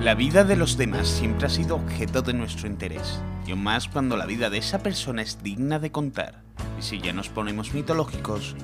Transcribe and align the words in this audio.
La 0.00 0.14
vida 0.14 0.44
de 0.44 0.56
los 0.56 0.78
demás 0.78 1.06
siempre 1.08 1.46
ha 1.46 1.50
sido 1.50 1.76
objeto 1.76 2.22
de 2.22 2.32
nuestro 2.32 2.66
interés, 2.66 3.20
y 3.46 3.50
aún 3.50 3.62
más 3.62 3.86
cuando 3.86 4.16
la 4.16 4.24
vida 4.24 4.48
de 4.48 4.56
esa 4.56 4.82
persona 4.82 5.20
es 5.20 5.42
digna 5.42 5.78
de 5.78 5.92
contar. 5.92 6.40
Y 6.78 6.82
si 6.82 7.00
ya 7.02 7.12
nos 7.12 7.28
ponemos 7.28 7.74
mitológicos, 7.74 8.56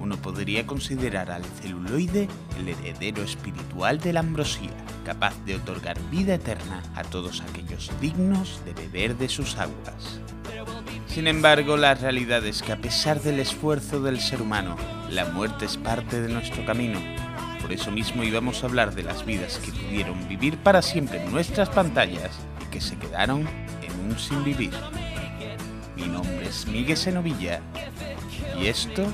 uno 0.00 0.16
podría 0.16 0.66
considerar 0.66 1.30
al 1.30 1.44
celuloide 1.44 2.26
el 2.58 2.70
heredero 2.70 3.22
espiritual 3.22 4.00
de 4.00 4.14
la 4.14 4.18
ambrosía, 4.18 4.72
capaz 5.04 5.34
de 5.44 5.54
otorgar 5.54 5.96
vida 6.10 6.34
eterna 6.34 6.82
a 6.96 7.04
todos 7.04 7.40
aquellos 7.40 7.92
dignos 8.00 8.60
de 8.64 8.72
beber 8.74 9.16
de 9.16 9.28
sus 9.28 9.58
aguas. 9.58 10.20
Sin 11.06 11.28
embargo, 11.28 11.76
la 11.76 11.94
realidad 11.94 12.44
es 12.44 12.62
que 12.62 12.72
a 12.72 12.80
pesar 12.80 13.22
del 13.22 13.38
esfuerzo 13.38 14.02
del 14.02 14.18
ser 14.18 14.42
humano, 14.42 14.74
la 15.08 15.24
muerte 15.26 15.66
es 15.66 15.76
parte 15.76 16.20
de 16.20 16.32
nuestro 16.32 16.66
camino. 16.66 16.98
Por 17.60 17.72
eso 17.72 17.90
mismo 17.90 18.22
íbamos 18.24 18.62
a 18.62 18.66
hablar 18.66 18.94
de 18.94 19.02
las 19.02 19.24
vidas 19.24 19.58
que 19.58 19.72
pudieron 19.72 20.28
vivir 20.28 20.58
para 20.58 20.82
siempre 20.82 21.22
en 21.22 21.30
nuestras 21.30 21.68
pantallas 21.68 22.30
y 22.62 22.70
que 22.70 22.80
se 22.80 22.96
quedaron 22.96 23.46
en 23.82 24.10
un 24.10 24.18
sin 24.18 24.42
vivir. 24.44 24.72
Mi 25.96 26.06
nombre 26.06 26.46
es 26.48 26.66
Miguel 26.66 26.96
Senovilla 26.96 27.60
y 28.60 28.66
esto 28.66 29.04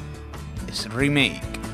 es 0.68 0.88
Remake. 0.92 1.65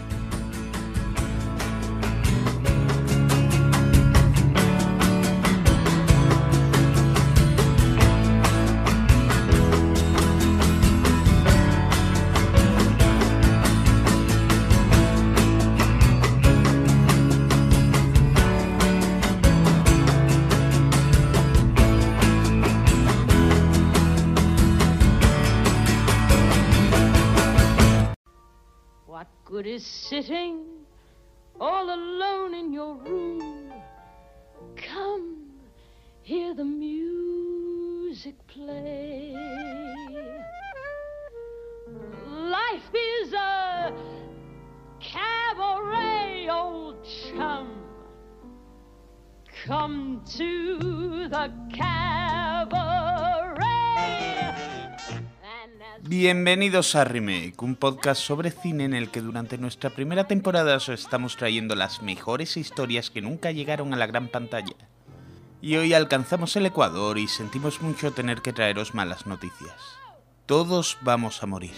Bienvenidos 56.03 56.95
a 56.95 57.05
Remake, 57.05 57.55
un 57.63 57.75
podcast 57.77 58.21
sobre 58.21 58.51
cine 58.51 58.85
en 58.85 58.93
el 58.93 59.09
que 59.11 59.23
durante 59.23 59.57
nuestra 59.57 59.91
primera 59.91 60.29
temporada 60.29 60.77
os 60.77 60.91
estamos 60.91 61.37
trayendo 61.37 61.75
las 61.75 62.03
mejores 62.03 62.57
historias 62.59 63.11
que 63.11 63.23
nunca 63.23 63.51
llegaron 63.51 63.95
a 63.95 63.97
la 63.97 64.07
gran 64.07 64.29
pantalla. 64.29 64.75
Y 65.63 65.77
hoy 65.77 65.95
alcanzamos 65.95 66.55
el 66.57 66.67
Ecuador 66.67 67.17
y 67.17 67.29
sentimos 67.29 67.81
mucho 67.81 68.13
tener 68.13 68.43
que 68.43 68.53
traeros 68.53 68.95
malas 68.95 69.27
noticias. 69.27 69.75
Todos 70.45 70.99
vamos 71.01 71.43
a 71.43 71.47
morir. 71.47 71.73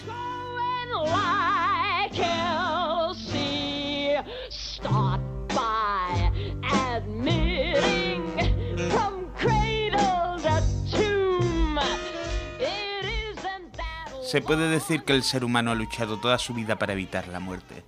Se 14.35 14.41
puede 14.41 14.67
decir 14.67 15.03
que 15.03 15.13
el 15.13 15.23
ser 15.23 15.45
humano 15.45 15.71
ha 15.71 15.75
luchado 15.75 16.19
toda 16.19 16.37
su 16.37 16.53
vida 16.53 16.77
para 16.77 16.91
evitar 16.91 17.29
la 17.29 17.39
muerte. 17.39 17.85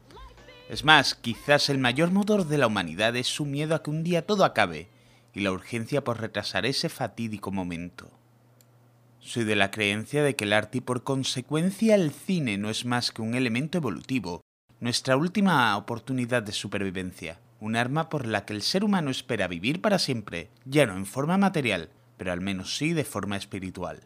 Es 0.70 0.86
más, 0.86 1.14
quizás 1.14 1.68
el 1.68 1.78
mayor 1.78 2.12
motor 2.12 2.46
de 2.48 2.58
la 2.58 2.68
humanidad 2.68 3.18
es 3.18 3.28
su 3.28 3.44
miedo 3.44 3.76
a 3.76 3.84
que 3.84 3.90
un 3.90 4.02
día 4.02 4.26
todo 4.26 4.46
acabe 4.46 4.88
y 5.34 5.42
la 5.42 5.52
urgencia 5.52 6.06
por 6.06 6.22
retrasar 6.22 6.66
ese 6.66 6.88
fatídico 6.88 7.52
momento. 7.52 8.10
Soy 9.20 9.44
de 9.44 9.58
la 9.58 9.72
creencia 9.72 10.24
de 10.24 10.38
que 10.38 10.46
el 10.46 10.54
arte 10.54 10.78
y 10.78 10.82
por 10.82 11.04
consecuencia 11.04 11.96
el 11.96 12.12
cine 12.12 12.58
no 12.58 12.70
es 12.70 12.86
más 12.86 13.12
que 13.12 13.22
un 13.22 13.36
elemento 13.36 13.78
evolutivo, 13.78 14.40
nuestra 14.80 15.18
última 15.18 15.76
oportunidad 15.76 16.44
de 16.44 16.54
supervivencia, 16.54 17.42
un 17.60 17.76
arma 17.76 18.08
por 18.08 18.26
la 18.26 18.46
que 18.46 18.54
el 18.54 18.62
ser 18.62 18.86
humano 18.86 19.12
espera 19.12 19.50
vivir 19.50 19.82
para 19.82 20.00
siempre, 20.00 20.50
ya 20.64 20.86
no 20.86 20.96
en 20.96 21.08
forma 21.08 21.38
material, 21.38 21.90
pero 22.16 22.32
al 22.32 22.40
menos 22.40 22.78
sí 22.78 22.94
de 22.94 23.04
forma 23.04 23.36
espiritual. 23.36 24.00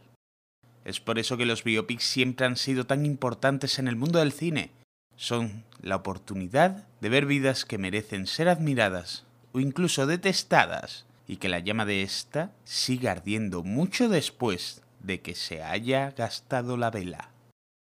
Es 0.86 1.00
por 1.00 1.20
eso 1.20 1.38
que 1.38 1.46
los 1.46 1.64
biopics 1.64 2.04
siempre 2.04 2.46
han 2.46 2.58
sido 2.58 2.86
tan 2.86 3.06
importantes 3.06 3.80
en 3.80 3.88
el 3.88 3.96
mundo 3.96 4.20
del 4.20 4.32
cine. 4.32 4.72
Son 5.16 5.64
la 5.82 5.98
oportunidad 5.98 6.88
de 7.02 7.10
ver 7.10 7.26
vidas 7.26 7.66
que 7.66 7.78
merecen 7.78 8.28
ser 8.28 8.50
admiradas 8.50 9.26
o 9.52 9.60
incluso 9.60 10.08
detestadas 10.08 11.06
y 11.28 11.38
que 11.38 11.50
la 11.50 11.60
llama 11.60 11.86
de 11.86 12.02
esta 12.02 12.52
siga 12.64 13.12
ardiendo 13.12 13.64
mucho 13.64 14.10
después 14.10 14.82
de 15.00 15.22
que 15.22 15.36
se 15.36 15.64
haya 15.64 16.12
gastado 16.12 16.78
la 16.78 16.92
vela. 16.92 17.30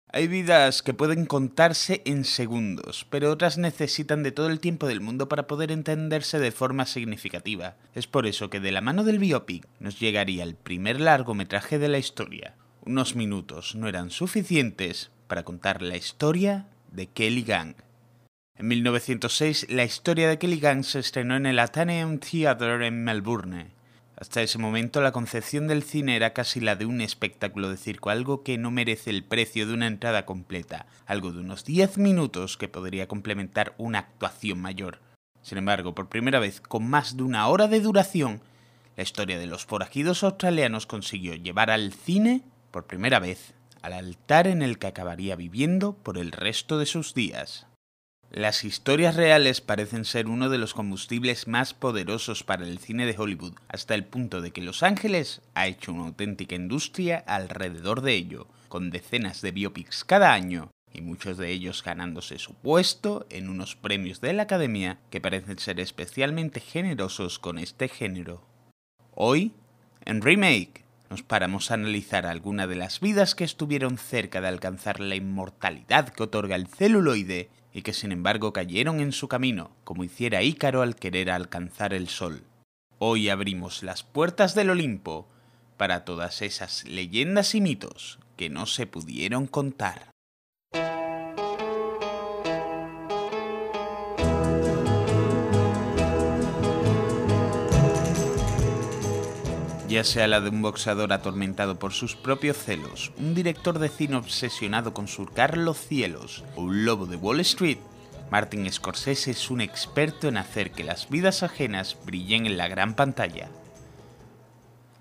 Hay 0.09 0.27
vidas 0.27 0.81
que 0.81 0.93
pueden 0.93 1.25
contarse 1.25 2.01
en 2.05 2.23
segundos, 2.23 3.05
pero 3.09 3.29
otras 3.29 3.57
necesitan 3.57 4.23
de 4.23 4.31
todo 4.31 4.47
el 4.47 4.61
tiempo 4.61 4.87
del 4.87 5.01
mundo 5.01 5.27
para 5.27 5.47
poder 5.47 5.69
entenderse 5.71 6.39
de 6.39 6.51
forma 6.51 6.85
significativa. 6.85 7.75
Es 7.93 8.07
por 8.07 8.25
eso 8.25 8.49
que 8.49 8.61
de 8.61 8.71
la 8.71 8.81
mano 8.81 9.03
del 9.03 9.19
biopic 9.19 9.67
nos 9.79 9.99
llegaría 9.99 10.43
el 10.43 10.55
primer 10.55 11.01
largometraje 11.01 11.77
de 11.77 11.89
la 11.89 11.97
historia. 11.97 12.55
Unos 12.87 13.17
minutos 13.17 13.75
no 13.75 13.89
eran 13.89 14.11
suficientes 14.11 15.11
para 15.27 15.43
contar 15.43 15.81
la 15.81 15.97
historia 15.97 16.67
de 16.89 17.07
Kelly 17.07 17.43
Gang. 17.43 17.75
En 18.55 18.69
1906, 18.69 19.67
la 19.69 19.83
historia 19.83 20.29
de 20.29 20.39
Kelly 20.39 20.57
Gang 20.57 20.85
se 20.85 20.99
estrenó 20.99 21.35
en 21.35 21.45
el 21.47 21.59
Athenaeum 21.59 22.19
Theatre 22.19 22.87
en 22.87 23.03
Melbourne. 23.03 23.71
Hasta 24.15 24.41
ese 24.41 24.57
momento 24.57 25.01
la 25.01 25.11
concepción 25.11 25.67
del 25.67 25.83
cine 25.83 26.15
era 26.15 26.31
casi 26.31 26.61
la 26.61 26.77
de 26.77 26.85
un 26.85 27.01
espectáculo 27.01 27.69
de 27.69 27.75
circo, 27.75 28.09
algo 28.09 28.41
que 28.41 28.57
no 28.57 28.71
merece 28.71 29.09
el 29.09 29.25
precio 29.25 29.67
de 29.67 29.73
una 29.73 29.87
entrada 29.87 30.25
completa, 30.25 30.85
algo 31.05 31.33
de 31.33 31.39
unos 31.39 31.65
10 31.65 31.97
minutos 31.97 32.55
que 32.55 32.69
podría 32.69 33.09
complementar 33.09 33.75
una 33.77 33.99
actuación 33.99 34.61
mayor. 34.61 35.01
Sin 35.41 35.57
embargo, 35.57 35.93
por 35.93 36.07
primera 36.07 36.39
vez, 36.39 36.61
con 36.61 36.89
más 36.89 37.17
de 37.17 37.23
una 37.23 37.47
hora 37.49 37.67
de 37.67 37.81
duración, 37.81 38.39
la 38.95 39.03
historia 39.03 39.37
de 39.37 39.47
los 39.47 39.65
forajidos 39.65 40.23
australianos 40.23 40.85
consiguió 40.85 41.35
llevar 41.35 41.69
al 41.69 41.91
cine, 41.91 42.43
por 42.71 42.87
primera 42.87 43.19
vez, 43.19 43.53
al 43.81 43.93
altar 43.93 44.47
en 44.47 44.61
el 44.61 44.79
que 44.79 44.87
acabaría 44.87 45.35
viviendo 45.35 45.93
por 45.93 46.17
el 46.17 46.31
resto 46.31 46.77
de 46.77 46.85
sus 46.85 47.13
días. 47.13 47.67
Las 48.29 48.65
historias 48.65 49.15
reales 49.15 49.61
parecen 49.61 50.03
ser 50.03 50.27
uno 50.27 50.49
de 50.49 50.57
los 50.57 50.73
combustibles 50.73 51.47
más 51.47 51.73
poderosos 51.73 52.43
para 52.43 52.65
el 52.65 52.79
cine 52.79 53.05
de 53.05 53.15
Hollywood, 53.17 53.53
hasta 53.69 53.95
el 53.95 54.03
punto 54.03 54.41
de 54.41 54.51
que 54.51 54.61
Los 54.61 54.83
Ángeles 54.83 55.41
ha 55.53 55.67
hecho 55.67 55.93
una 55.93 56.07
auténtica 56.07 56.55
industria 56.55 57.23
alrededor 57.25 58.01
de 58.01 58.15
ello, 58.15 58.47
con 58.67 58.89
decenas 58.89 59.41
de 59.41 59.51
biopics 59.51 60.03
cada 60.03 60.33
año, 60.33 60.71
y 60.91 61.01
muchos 61.01 61.37
de 61.37 61.51
ellos 61.51 61.83
ganándose 61.83 62.37
su 62.37 62.53
puesto 62.53 63.25
en 63.29 63.47
unos 63.47 63.77
premios 63.77 64.19
de 64.19 64.33
la 64.33 64.43
Academia 64.43 64.99
que 65.09 65.21
parecen 65.21 65.59
ser 65.59 65.79
especialmente 65.79 66.59
generosos 66.59 67.39
con 67.39 67.57
este 67.57 67.87
género. 67.87 68.43
Hoy, 69.15 69.53
en 70.03 70.21
Remake, 70.21 70.83
nos 71.09 71.23
paramos 71.23 71.71
a 71.71 71.75
analizar 71.75 72.25
algunas 72.25 72.67
de 72.67 72.75
las 72.75 72.99
vidas 72.99 73.35
que 73.35 73.43
estuvieron 73.43 73.97
cerca 73.97 74.41
de 74.41 74.47
alcanzar 74.47 74.99
la 74.99 75.15
inmortalidad 75.15 76.09
que 76.09 76.23
otorga 76.23 76.55
el 76.55 76.67
celuloide 76.67 77.49
y 77.73 77.81
que 77.81 77.93
sin 77.93 78.11
embargo 78.11 78.53
cayeron 78.53 78.99
en 78.99 79.11
su 79.11 79.27
camino, 79.27 79.71
como 79.83 80.03
hiciera 80.03 80.43
Ícaro 80.43 80.81
al 80.81 80.95
querer 80.95 81.29
alcanzar 81.29 81.93
el 81.93 82.07
sol. 82.07 82.43
Hoy 82.99 83.29
abrimos 83.29 83.83
las 83.83 84.03
puertas 84.03 84.55
del 84.55 84.71
Olimpo 84.71 85.27
para 85.77 86.03
todas 86.03 86.41
esas 86.41 86.83
leyendas 86.85 87.53
y 87.53 87.61
mitos 87.61 88.19
que 88.35 88.49
no 88.49 88.65
se 88.65 88.87
pudieron 88.87 89.47
contar. 89.47 90.09
Ya 99.97 100.03
sea 100.03 100.27
la 100.27 100.41
de 100.41 100.51
un 100.51 100.61
boxeador 100.61 101.11
atormentado 101.11 101.79
por 101.79 101.91
sus 101.91 102.15
propios 102.15 102.55
celos, 102.55 103.11
un 103.17 103.33
director 103.33 103.79
de 103.79 103.89
cine 103.89 104.17
obsesionado 104.17 104.93
con 104.93 105.07
surcar 105.07 105.57
los 105.57 105.79
cielos. 105.79 106.43
O 106.55 106.61
un 106.61 106.85
lobo 106.85 107.07
de 107.07 107.15
Wall 107.15 107.39
Street, 107.39 107.79
Martin 108.29 108.71
Scorsese 108.71 109.31
es 109.31 109.49
un 109.49 109.59
experto 109.59 110.27
en 110.27 110.37
hacer 110.37 110.69
que 110.69 110.83
las 110.83 111.09
vidas 111.09 111.41
ajenas 111.41 111.97
brillen 112.05 112.45
en 112.45 112.57
la 112.57 112.67
gran 112.67 112.95
pantalla. 112.95 113.49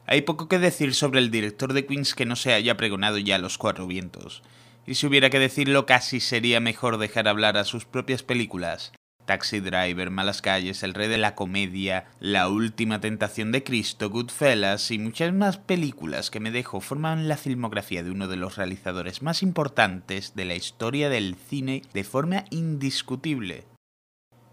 Hay 0.07 0.23
poco 0.23 0.49
que 0.49 0.59
decir 0.59 0.95
sobre 0.95 1.21
el 1.21 1.31
director 1.31 1.75
de 1.75 1.85
Queens 1.85 2.15
que 2.15 2.25
no 2.25 2.35
se 2.35 2.55
haya 2.55 2.79
pregonado 2.79 3.19
ya 3.19 3.35
a 3.35 3.39
los 3.39 3.59
cuatro 3.59 3.87
vientos, 3.87 4.43
y 4.87 4.95
si 4.95 5.07
hubiera 5.07 5.29
que 5.29 5.39
decirlo 5.39 5.85
casi 5.85 6.21
sería 6.21 6.59
mejor 6.59 6.97
dejar 6.97 7.29
hablar 7.29 7.59
a 7.59 7.65
sus 7.65 7.85
propias 7.85 8.23
películas, 8.23 8.95
Taxi 9.27 9.61
Driver, 9.61 10.11
Malas 10.11 10.41
Calles, 10.41 10.83
El 10.83 10.95
Rey 10.95 11.09
de 11.09 11.19
la 11.19 11.35
Comedia, 11.35 12.07
La 12.21 12.49
Última 12.49 13.01
Tentación 13.01 13.53
de 13.53 13.65
Cristo, 13.65 14.09
Goodfellas 14.09 14.91
y 14.91 14.99
muchas 14.99 15.35
más 15.35 15.59
películas 15.59 16.31
que 16.31 16.41
me 16.41 16.53
dejo 16.53 16.81
forman 16.81 17.29
la 17.29 17.37
filmografía 17.37 18.03
de 18.03 18.13
uno 18.13 18.29
de 18.29 18.37
los 18.37 18.57
realizadores 18.57 19.23
más 19.23 19.43
importantes 19.43 20.35
de 20.37 20.45
la 20.45 20.55
historia 20.55 21.09
del 21.09 21.35
cine 21.35 21.83
de 21.93 22.05
forma 22.05 22.45
indiscutible. 22.51 23.65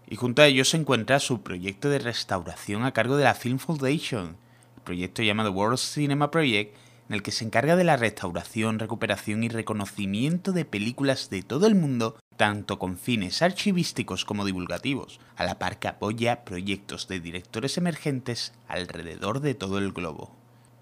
Y 0.06 0.16
junto 0.16 0.42
a 0.42 0.46
ellos 0.46 0.68
se 0.68 0.76
encuentra 0.76 1.20
su 1.20 1.42
proyecto 1.42 1.88
de 1.88 2.00
restauración 2.00 2.84
a 2.84 2.92
cargo 2.92 3.16
de 3.16 3.24
la 3.24 3.34
Film 3.34 3.58
Foundation, 3.58 4.36
el 4.76 4.82
proyecto 4.82 5.22
llamado 5.22 5.52
World 5.52 5.78
Cinema 5.78 6.30
Project, 6.30 6.76
en 7.08 7.14
el 7.14 7.22
que 7.22 7.32
se 7.32 7.44
encarga 7.44 7.76
de 7.76 7.84
la 7.84 7.96
restauración, 7.96 8.78
recuperación 8.78 9.44
y 9.44 9.48
reconocimiento 9.48 10.52
de 10.52 10.64
películas 10.64 11.30
de 11.30 11.42
todo 11.42 11.66
el 11.66 11.74
mundo, 11.74 12.16
tanto 12.36 12.78
con 12.78 12.98
fines 12.98 13.42
archivísticos 13.42 14.24
como 14.24 14.44
divulgativos, 14.44 15.20
a 15.36 15.44
la 15.44 15.58
par 15.58 15.78
que 15.78 15.88
apoya 15.88 16.44
proyectos 16.44 17.08
de 17.08 17.20
directores 17.20 17.78
emergentes 17.78 18.52
alrededor 18.68 19.40
de 19.40 19.54
todo 19.54 19.78
el 19.78 19.92
globo. 19.92 20.34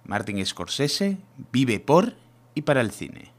Martin 0.05 0.45
Scorsese 0.45 1.19
vive 1.53 1.81
por 1.81 2.15
y 2.55 2.63
para 2.63 2.81
el 2.81 2.91
cine. 2.91 3.33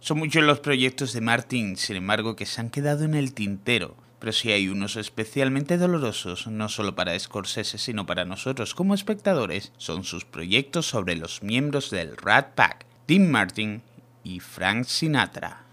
Son 0.00 0.18
muchos 0.18 0.44
los 0.44 0.60
proyectos 0.60 1.12
de 1.12 1.20
Martin, 1.20 1.76
sin 1.76 1.96
embargo, 1.96 2.36
que 2.36 2.46
se 2.46 2.60
han 2.60 2.70
quedado 2.70 3.04
en 3.04 3.14
el 3.14 3.34
tintero, 3.34 3.96
pero 4.20 4.32
si 4.32 4.50
hay 4.50 4.68
unos 4.68 4.96
especialmente 4.96 5.76
dolorosos, 5.76 6.46
no 6.46 6.68
solo 6.68 6.94
para 6.94 7.18
Scorsese, 7.18 7.78
sino 7.78 8.06
para 8.06 8.24
nosotros 8.24 8.74
como 8.74 8.94
espectadores, 8.94 9.72
son 9.76 10.04
sus 10.04 10.24
proyectos 10.24 10.86
sobre 10.86 11.16
los 11.16 11.42
miembros 11.42 11.90
del 11.90 12.16
Rat 12.16 12.54
Pack, 12.54 12.86
Tim 13.06 13.28
Martin 13.28 13.82
y 14.24 14.40
Frank 14.40 14.84
Sinatra. 14.84 15.67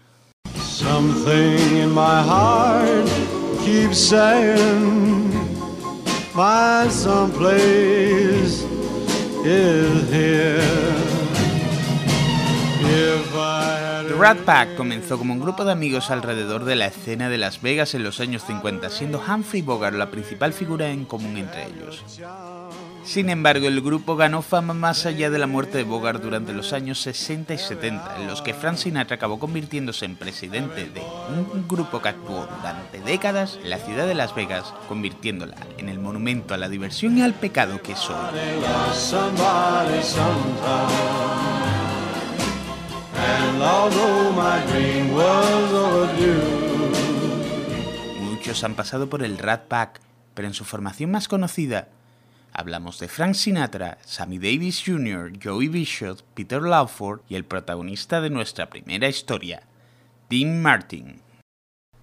Something 0.76 1.78
in 1.78 1.90
my 1.90 2.22
heart 2.22 3.08
keeps 3.64 3.96
saying 3.96 5.32
my 6.34 6.84
is 6.84 8.60
here. 10.12 10.60
The 14.06 14.14
Rat 14.18 14.36
Pack 14.44 14.76
comenzó 14.76 15.16
como 15.16 15.32
un 15.32 15.40
grupo 15.40 15.64
de 15.64 15.72
amigos 15.72 16.10
alrededor 16.10 16.66
de 16.66 16.76
la 16.76 16.88
escena 16.88 17.30
de 17.30 17.38
Las 17.38 17.62
Vegas 17.62 17.94
en 17.94 18.02
los 18.02 18.20
años 18.20 18.42
50, 18.46 18.90
siendo 18.90 19.24
Humphrey 19.26 19.62
Bogart 19.62 19.96
la 19.96 20.10
principal 20.10 20.52
figura 20.52 20.90
en 20.90 21.06
común 21.06 21.38
entre 21.38 21.68
ellos. 21.68 22.04
Sin 23.06 23.30
embargo, 23.30 23.68
el 23.68 23.80
grupo 23.82 24.16
ganó 24.16 24.42
fama 24.42 24.74
más 24.74 25.06
allá 25.06 25.30
de 25.30 25.38
la 25.38 25.46
muerte 25.46 25.78
de 25.78 25.84
Bogart 25.84 26.20
durante 26.20 26.52
los 26.52 26.72
años 26.72 27.00
60 27.02 27.54
y 27.54 27.58
70, 27.58 28.20
en 28.20 28.26
los 28.26 28.42
que 28.42 28.52
Frank 28.52 28.78
Sinatra 28.78 29.14
acabó 29.14 29.38
convirtiéndose 29.38 30.04
en 30.04 30.16
presidente 30.16 30.90
de 30.90 31.02
un 31.30 31.68
grupo 31.68 32.02
que 32.02 32.08
actuó 32.08 32.48
durante 32.58 33.00
décadas 33.00 33.60
en 33.62 33.70
la 33.70 33.78
ciudad 33.78 34.08
de 34.08 34.14
Las 34.14 34.34
Vegas, 34.34 34.74
convirtiéndola 34.88 35.56
en 35.78 35.88
el 35.88 36.00
monumento 36.00 36.52
a 36.52 36.56
la 36.56 36.68
diversión 36.68 37.16
y 37.16 37.22
al 37.22 37.32
pecado 37.32 37.80
que 37.80 37.92
es 37.92 38.10
hoy. 38.10 38.16
Muchos 48.20 48.64
han 48.64 48.74
pasado 48.74 49.08
por 49.08 49.22
el 49.22 49.38
Rat 49.38 49.68
Pack, 49.68 50.00
pero 50.34 50.48
en 50.48 50.54
su 50.54 50.64
formación 50.64 51.12
más 51.12 51.28
conocida 51.28 51.88
hablamos 52.56 52.98
de 52.98 53.08
Frank 53.08 53.34
Sinatra, 53.34 53.98
Sammy 54.04 54.38
Davis 54.38 54.82
Jr., 54.84 55.32
Joey 55.42 55.68
Bishop, 55.68 56.20
Peter 56.34 56.62
Lawford 56.62 57.20
y 57.28 57.34
el 57.34 57.44
protagonista 57.44 58.22
de 58.22 58.30
nuestra 58.30 58.70
primera 58.70 59.08
historia, 59.08 59.62
Dean 60.30 60.62
Martin. 60.62 61.20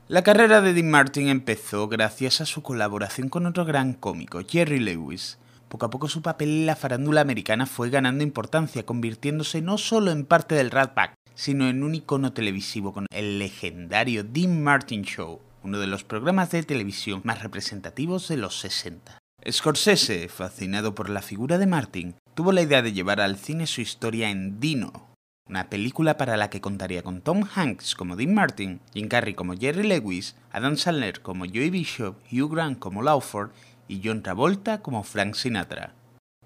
La 0.08 0.22
carrera 0.22 0.62
de 0.62 0.74
Dean 0.74 0.92
Martin 0.92 1.28
empezó 1.28 1.88
gracias 1.88 2.40
a 2.40 2.46
su 2.46 2.62
colaboración 2.62 3.30
con 3.30 3.48
otro 3.48 3.66
gran 3.66 3.94
cómico, 3.94 4.42
Jerry 4.48 4.80
Lewis. 4.80 5.40
Poco 5.70 5.88
a 5.88 5.90
poco 5.90 6.08
su 6.08 6.22
papel 6.22 6.50
en 6.50 6.66
la 6.68 6.76
farándula 6.76 7.22
americana 7.22 7.66
fue 7.66 7.90
ganando 7.90 8.24
importancia, 8.24 8.86
convirtiéndose 8.86 9.62
no 9.64 9.80
solo 9.80 10.12
en 10.12 10.24
parte 10.24 10.54
del 10.54 10.70
Rat 10.70 10.94
Pack, 10.94 11.16
sino 11.34 11.68
en 11.68 11.82
un 11.82 11.96
icono 11.96 12.32
televisivo 12.32 12.94
con 12.94 13.08
el 13.10 13.40
legendario 13.40 14.24
Dean 14.24 14.62
Martin 14.62 15.02
Show, 15.02 15.42
uno 15.64 15.80
de 15.80 15.88
los 15.88 16.04
programas 16.04 16.52
de 16.52 16.62
televisión 16.62 17.22
más 17.24 17.42
representativos 17.42 18.28
de 18.28 18.38
los 18.38 18.60
60. 18.60 19.23
Scorsese, 19.52 20.30
fascinado 20.30 20.96
por 20.96 21.10
la 21.10 21.22
figura 21.22 21.58
de 21.58 21.68
Martin, 21.68 22.16
tuvo 22.34 22.54
la 22.54 22.62
idea 22.62 22.82
de 22.82 22.94
llevar 22.94 23.20
al 23.20 23.38
cine 23.38 23.68
su 23.68 23.82
historia 23.82 24.30
en 24.30 24.62
Dino, 24.62 25.10
una 25.50 25.70
película 25.70 26.16
para 26.16 26.38
la 26.38 26.50
que 26.50 26.62
contaría 26.62 27.04
con 27.04 27.20
Tom 27.20 27.44
Hanks 27.54 27.96
como 27.96 28.16
Dean 28.16 28.34
Martin, 28.34 28.80
Jim 28.94 29.10
Carrey 29.10 29.34
como 29.34 29.58
Jerry 29.58 29.86
Lewis, 29.86 30.38
Adam 30.54 30.78
Sandler 30.78 31.22
como 31.22 31.46
Joey 31.46 31.72
Bishop, 31.72 32.16
Hugh 32.32 32.54
Grant 32.54 32.80
como 32.80 33.02
Lawford 33.02 33.52
y 33.90 34.02
John 34.02 34.24
Travolta 34.24 34.82
como 34.82 35.04
Frank 35.04 35.36
Sinatra. 35.36 35.94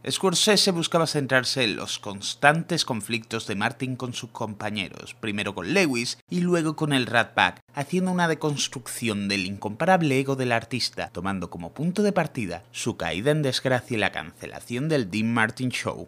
Scorsese 0.09 0.71
buscaba 0.71 1.05
centrarse 1.05 1.63
en 1.63 1.75
los 1.75 1.99
constantes 1.99 2.85
conflictos 2.85 3.45
de 3.45 3.55
Martin 3.55 3.97
con 3.97 4.13
sus 4.13 4.29
compañeros, 4.29 5.13
primero 5.19 5.53
con 5.53 5.73
Lewis 5.73 6.17
y 6.29 6.39
luego 6.39 6.77
con 6.77 6.93
el 6.93 7.07
Rat 7.07 7.33
Pack, 7.33 7.59
haciendo 7.73 8.11
una 8.11 8.29
deconstrucción 8.29 9.27
del 9.27 9.45
incomparable 9.45 10.17
ego 10.17 10.37
del 10.37 10.53
artista, 10.53 11.09
tomando 11.09 11.49
como 11.49 11.73
punto 11.73 12.03
de 12.03 12.13
partida 12.13 12.63
su 12.71 12.95
caída 12.95 13.31
en 13.31 13.41
desgracia 13.41 13.97
y 13.97 13.99
la 13.99 14.13
cancelación 14.13 14.87
del 14.87 15.11
Dean 15.11 15.33
Martin 15.33 15.71
Show. 15.71 16.07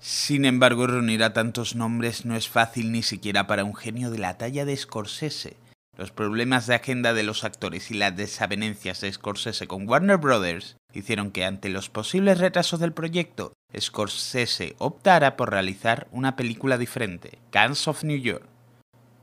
Sin 0.00 0.44
embargo, 0.44 0.86
reunir 0.86 1.22
a 1.22 1.32
tantos 1.32 1.74
nombres 1.76 2.26
no 2.26 2.36
es 2.36 2.50
fácil 2.50 2.92
ni 2.92 3.02
siquiera 3.02 3.46
para 3.46 3.64
un 3.64 3.74
genio 3.74 4.10
de 4.10 4.18
la 4.18 4.36
talla 4.36 4.66
de 4.66 4.76
Scorsese. 4.76 5.56
Los 5.96 6.10
problemas 6.10 6.66
de 6.66 6.74
agenda 6.74 7.14
de 7.14 7.22
los 7.22 7.44
actores 7.44 7.90
y 7.90 7.94
las 7.94 8.16
desavenencias 8.16 9.00
de 9.00 9.12
Scorsese 9.12 9.68
con 9.68 9.88
Warner 9.88 10.16
Brothers 10.16 10.76
hicieron 10.92 11.30
que 11.30 11.44
ante 11.44 11.68
los 11.68 11.88
posibles 11.88 12.38
retrasos 12.38 12.80
del 12.80 12.92
proyecto, 12.92 13.52
Scorsese 13.78 14.74
optara 14.78 15.36
por 15.36 15.50
realizar 15.50 16.08
una 16.10 16.34
película 16.34 16.78
diferente, 16.78 17.38
Guns 17.52 17.86
of 17.86 18.02
New 18.02 18.18
York. 18.18 18.44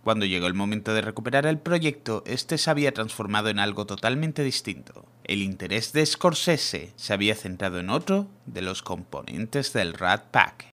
Cuando 0.04 0.26
llegó 0.26 0.48
el 0.48 0.54
momento 0.54 0.94
de 0.94 1.02
recuperar 1.02 1.46
el 1.46 1.60
proyecto, 1.60 2.24
este 2.26 2.58
se 2.58 2.72
había 2.72 2.94
transformado 2.94 3.50
en 3.50 3.60
algo 3.60 3.86
totalmente 3.86 4.42
distinto. 4.42 5.06
El 5.26 5.44
interés 5.44 5.94
de 5.94 6.06
Scorsese 6.06 6.94
se 6.96 7.14
había 7.14 7.36
centrado 7.36 7.80
en 7.80 7.90
otro 7.90 8.28
de 8.46 8.62
los 8.62 8.82
componentes 8.82 9.74
del 9.74 9.94
Rat 9.94 10.24
Pack. 10.32 10.72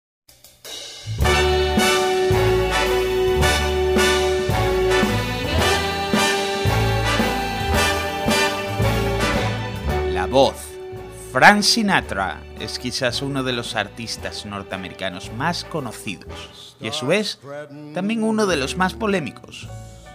Voz. 10.39 10.55
Frank 11.33 11.63
Sinatra 11.63 12.41
es 12.61 12.79
quizás 12.79 13.23
uno 13.23 13.43
de 13.43 13.53
los 13.53 13.75
artistas 13.75 14.47
norteamericanos 14.47 15.33
más 15.33 15.65
conocidos 15.65 16.77
y 16.81 16.87
a 16.87 16.93
su 16.93 17.09
vez 17.09 17.41
también 17.93 18.23
uno 18.23 18.47
de 18.47 18.57
los 18.57 18.77
más 18.77 18.95
polémicos. 18.95 19.69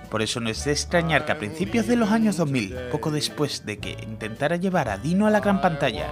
Por 0.09 0.21
eso 0.21 0.39
no 0.39 0.49
es 0.49 0.63
de 0.63 0.71
extrañar 0.71 1.25
que 1.25 1.33
a 1.33 1.39
principios 1.39 1.87
de 1.87 1.97
los 1.97 2.09
años 2.09 2.37
2000, 2.37 2.73
poco 2.89 3.11
después 3.11 3.65
de 3.65 3.79
que 3.79 3.97
intentara 4.01 4.55
llevar 4.55 4.87
a 4.87 4.97
Dino 4.97 5.27
a 5.27 5.29
la 5.29 5.41
gran 5.41 5.59
pantalla, 5.59 6.07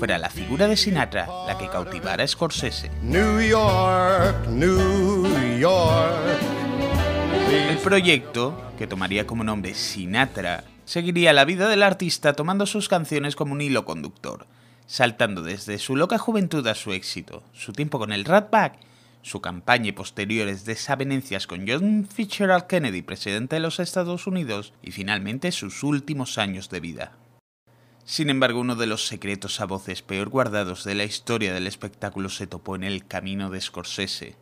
fuera 0.00 0.18
la 0.18 0.30
figura 0.30 0.66
de 0.66 0.76
Sinatra 0.76 1.28
la 1.46 1.56
que 1.56 1.68
cautivara 1.68 2.24
a 2.24 2.26
Scorsese. 2.26 2.90
New 3.02 3.40
York, 3.40 4.48
New 4.48 5.60
York. 5.60 6.40
El 7.70 7.78
proyecto, 7.78 8.72
que 8.76 8.88
tomaría 8.88 9.28
como 9.28 9.44
nombre 9.44 9.74
Sinatra, 9.74 10.64
seguiría 10.84 11.32
la 11.32 11.44
vida 11.44 11.68
del 11.68 11.82
artista 11.82 12.34
tomando 12.34 12.66
sus 12.66 12.88
canciones 12.88 13.36
como 13.36 13.52
un 13.52 13.60
hilo 13.60 13.84
conductor, 13.84 14.46
saltando 14.86 15.42
desde 15.42 15.78
su 15.78 15.96
loca 15.96 16.18
juventud 16.18 16.66
a 16.66 16.74
su 16.74 16.92
éxito, 16.92 17.42
su 17.52 17.72
tiempo 17.72 17.98
con 17.98 18.12
el 18.12 18.24
Rat 18.24 18.50
Pack, 18.50 18.78
su 19.22 19.40
campaña 19.40 19.88
y 19.88 19.92
posteriores 19.92 20.66
desavenencias 20.66 21.46
con 21.46 21.66
John 21.66 22.06
Fitzgerald 22.06 22.66
Kennedy, 22.66 23.00
presidente 23.00 23.56
de 23.56 23.60
los 23.60 23.80
Estados 23.80 24.26
Unidos, 24.26 24.74
y 24.82 24.90
finalmente 24.90 25.50
sus 25.50 25.82
últimos 25.82 26.36
años 26.36 26.68
de 26.68 26.80
vida. 26.80 27.12
Sin 28.04 28.28
embargo, 28.28 28.60
uno 28.60 28.76
de 28.76 28.86
los 28.86 29.06
secretos 29.06 29.62
a 29.62 29.64
voces 29.64 30.02
peor 30.02 30.28
guardados 30.28 30.84
de 30.84 30.94
la 30.94 31.04
historia 31.04 31.54
del 31.54 31.66
espectáculo 31.66 32.28
se 32.28 32.46
topó 32.46 32.76
en 32.76 32.84
el 32.84 33.06
camino 33.06 33.48
de 33.48 33.62
Scorsese. 33.62 34.36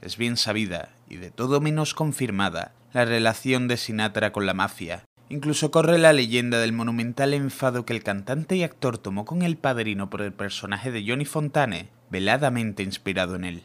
Es 0.00 0.16
bien 0.16 0.36
sabida, 0.36 0.94
y 1.08 1.16
de 1.16 1.32
todo 1.32 1.60
menos 1.60 1.94
confirmada, 1.94 2.74
la 2.92 3.04
relación 3.04 3.66
de 3.66 3.76
Sinatra 3.76 4.30
con 4.30 4.46
la 4.46 4.54
mafia. 4.54 5.07
Incluso 5.30 5.70
corre 5.70 5.98
la 5.98 6.12
leyenda 6.12 6.58
del 6.58 6.72
monumental 6.72 7.34
enfado 7.34 7.84
que 7.84 7.92
el 7.92 8.02
cantante 8.02 8.56
y 8.56 8.62
actor 8.62 8.96
tomó 8.96 9.26
con 9.26 9.42
el 9.42 9.58
padrino 9.58 10.08
por 10.08 10.22
el 10.22 10.32
personaje 10.32 10.90
de 10.90 11.04
Johnny 11.06 11.26
Fontane, 11.26 11.90
veladamente 12.10 12.82
inspirado 12.82 13.36
en 13.36 13.44
él. 13.44 13.62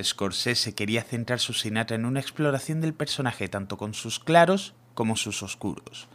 Scorsese 0.00 0.74
quería 0.74 1.02
centrar 1.02 1.40
su 1.40 1.52
Sinatra 1.52 1.96
en 1.96 2.04
una 2.04 2.20
exploración 2.20 2.80
del 2.80 2.94
personaje 2.94 3.48
tanto 3.48 3.76
con 3.76 3.94
sus 3.94 4.20
claros 4.20 4.74
como 4.94 5.16
sus 5.16 5.42
oscuros. 5.42 6.06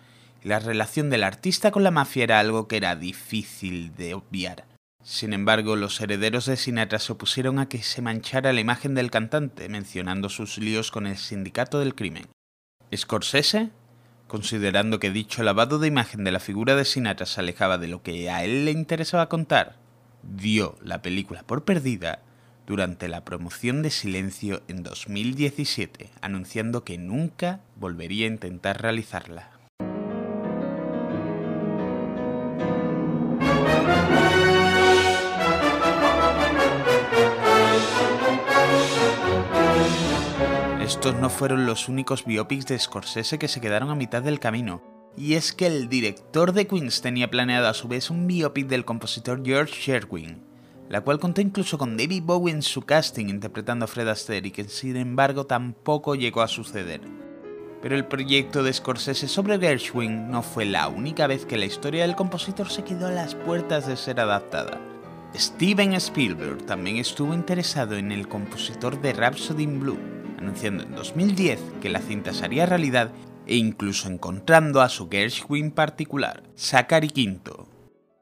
La 0.43 0.60
relación 0.60 1.10
del 1.10 1.24
artista 1.24 1.72
con 1.72 1.84
la 1.84 1.91
mafia 1.91 2.24
era 2.24 2.39
algo 2.39 2.67
que 2.67 2.77
era 2.77 2.96
difícil 2.96 3.93
de 3.96 4.13
obviar. 4.13 4.65
Sin 5.03 5.34
embargo, 5.34 5.75
los 5.75 6.00
herederos 6.00 6.46
de 6.46 6.55
Sinatra 6.55 7.00
se 7.00 7.12
opusieron 7.12 7.60
a 7.60 7.67
que 7.67 7.84
se 7.84 8.01
manchara 8.01 8.53
la 8.53 8.62
imagen 8.62 8.96
del 8.96 9.12
cantante, 9.12 9.67
mencionando 9.67 10.29
sus 10.29 10.58
líos 10.58 10.91
con 10.91 11.08
el 11.08 11.17
sindicato 11.17 11.79
del 11.79 11.96
crimen. 11.96 12.27
Scorsese 12.96 13.72
considerando 14.33 14.99
que 14.99 15.11
dicho 15.11 15.43
lavado 15.43 15.77
de 15.77 15.87
imagen 15.87 16.23
de 16.23 16.31
la 16.31 16.39
figura 16.39 16.75
de 16.75 16.85
Sinatra 16.85 17.27
se 17.27 17.39
alejaba 17.39 17.77
de 17.77 17.87
lo 17.87 18.01
que 18.01 18.31
a 18.31 18.43
él 18.43 18.65
le 18.65 18.71
interesaba 18.71 19.29
contar, 19.29 19.75
dio 20.23 20.75
la 20.81 21.03
película 21.03 21.43
por 21.43 21.65
perdida 21.65 22.23
durante 22.65 23.07
la 23.07 23.25
promoción 23.25 23.83
de 23.83 23.91
Silencio 23.91 24.63
en 24.67 24.81
2017, 24.81 26.09
anunciando 26.21 26.83
que 26.83 26.97
nunca 26.97 27.59
volvería 27.75 28.25
a 28.25 28.31
intentar 28.31 28.81
realizarla. 28.81 29.51
Estos 40.93 41.15
no 41.15 41.31
fueron 41.31 41.65
los 41.65 41.89
únicos 41.89 42.23
biopics 42.23 42.67
de 42.67 42.77
Scorsese 42.77 43.39
que 43.39 43.47
se 43.47 43.59
quedaron 43.59 43.89
a 43.89 43.95
mitad 43.95 44.21
del 44.21 44.39
camino. 44.39 44.83
Y 45.17 45.33
es 45.33 45.51
que 45.51 45.65
el 45.65 45.89
director 45.89 46.53
de 46.53 46.67
Queens 46.67 47.01
tenía 47.01 47.31
planeado 47.31 47.67
a 47.67 47.73
su 47.73 47.88
vez 47.88 48.12
un 48.12 48.27
biopic 48.27 48.67
del 48.67 48.85
compositor 48.85 49.41
George 49.43 49.73
Sherwin, 49.73 50.43
la 50.89 51.01
cual 51.01 51.19
contó 51.19 51.41
incluso 51.41 51.79
con 51.79 51.97
David 51.97 52.21
Bowie 52.23 52.53
en 52.53 52.62
su 52.62 52.83
casting 52.83 53.25
interpretando 53.25 53.85
a 53.85 53.88
Fred 53.88 54.07
Astaire 54.07 54.47
y 54.47 54.51
que 54.51 54.65
sin 54.65 54.95
embargo 54.95 55.47
tampoco 55.47 56.13
llegó 56.13 56.43
a 56.43 56.47
suceder. 56.47 57.01
Pero 57.81 57.95
el 57.95 58.05
proyecto 58.05 58.62
de 58.62 58.71
Scorsese 58.71 59.27
sobre 59.27 59.57
Gershwin 59.57 60.29
no 60.29 60.43
fue 60.43 60.63
la 60.63 60.89
única 60.89 61.25
vez 61.25 61.47
que 61.47 61.57
la 61.57 61.65
historia 61.65 62.03
del 62.03 62.15
compositor 62.15 62.69
se 62.69 62.83
quedó 62.83 63.07
a 63.07 63.12
las 63.12 63.33
puertas 63.33 63.88
de 63.88 63.97
ser 63.97 64.19
adaptada. 64.19 64.79
Steven 65.35 65.93
Spielberg 65.93 66.67
también 66.67 66.97
estuvo 66.97 67.33
interesado 67.33 67.95
en 67.97 68.12
el 68.12 68.27
compositor 68.27 69.01
de 69.01 69.13
Rhapsody 69.13 69.63
in 69.63 69.79
Blue, 69.79 70.12
anunciando 70.43 70.83
en 70.83 70.93
2010 70.93 71.59
que 71.81 71.89
la 71.89 72.00
cinta 72.00 72.33
sería 72.33 72.65
realidad 72.65 73.12
e 73.47 73.55
incluso 73.55 74.09
encontrando 74.09 74.81
a 74.81 74.89
su 74.89 75.09
Gershwin 75.09 75.71
particular, 75.71 76.43
Zachary 76.57 77.09
Quinto. 77.09 77.67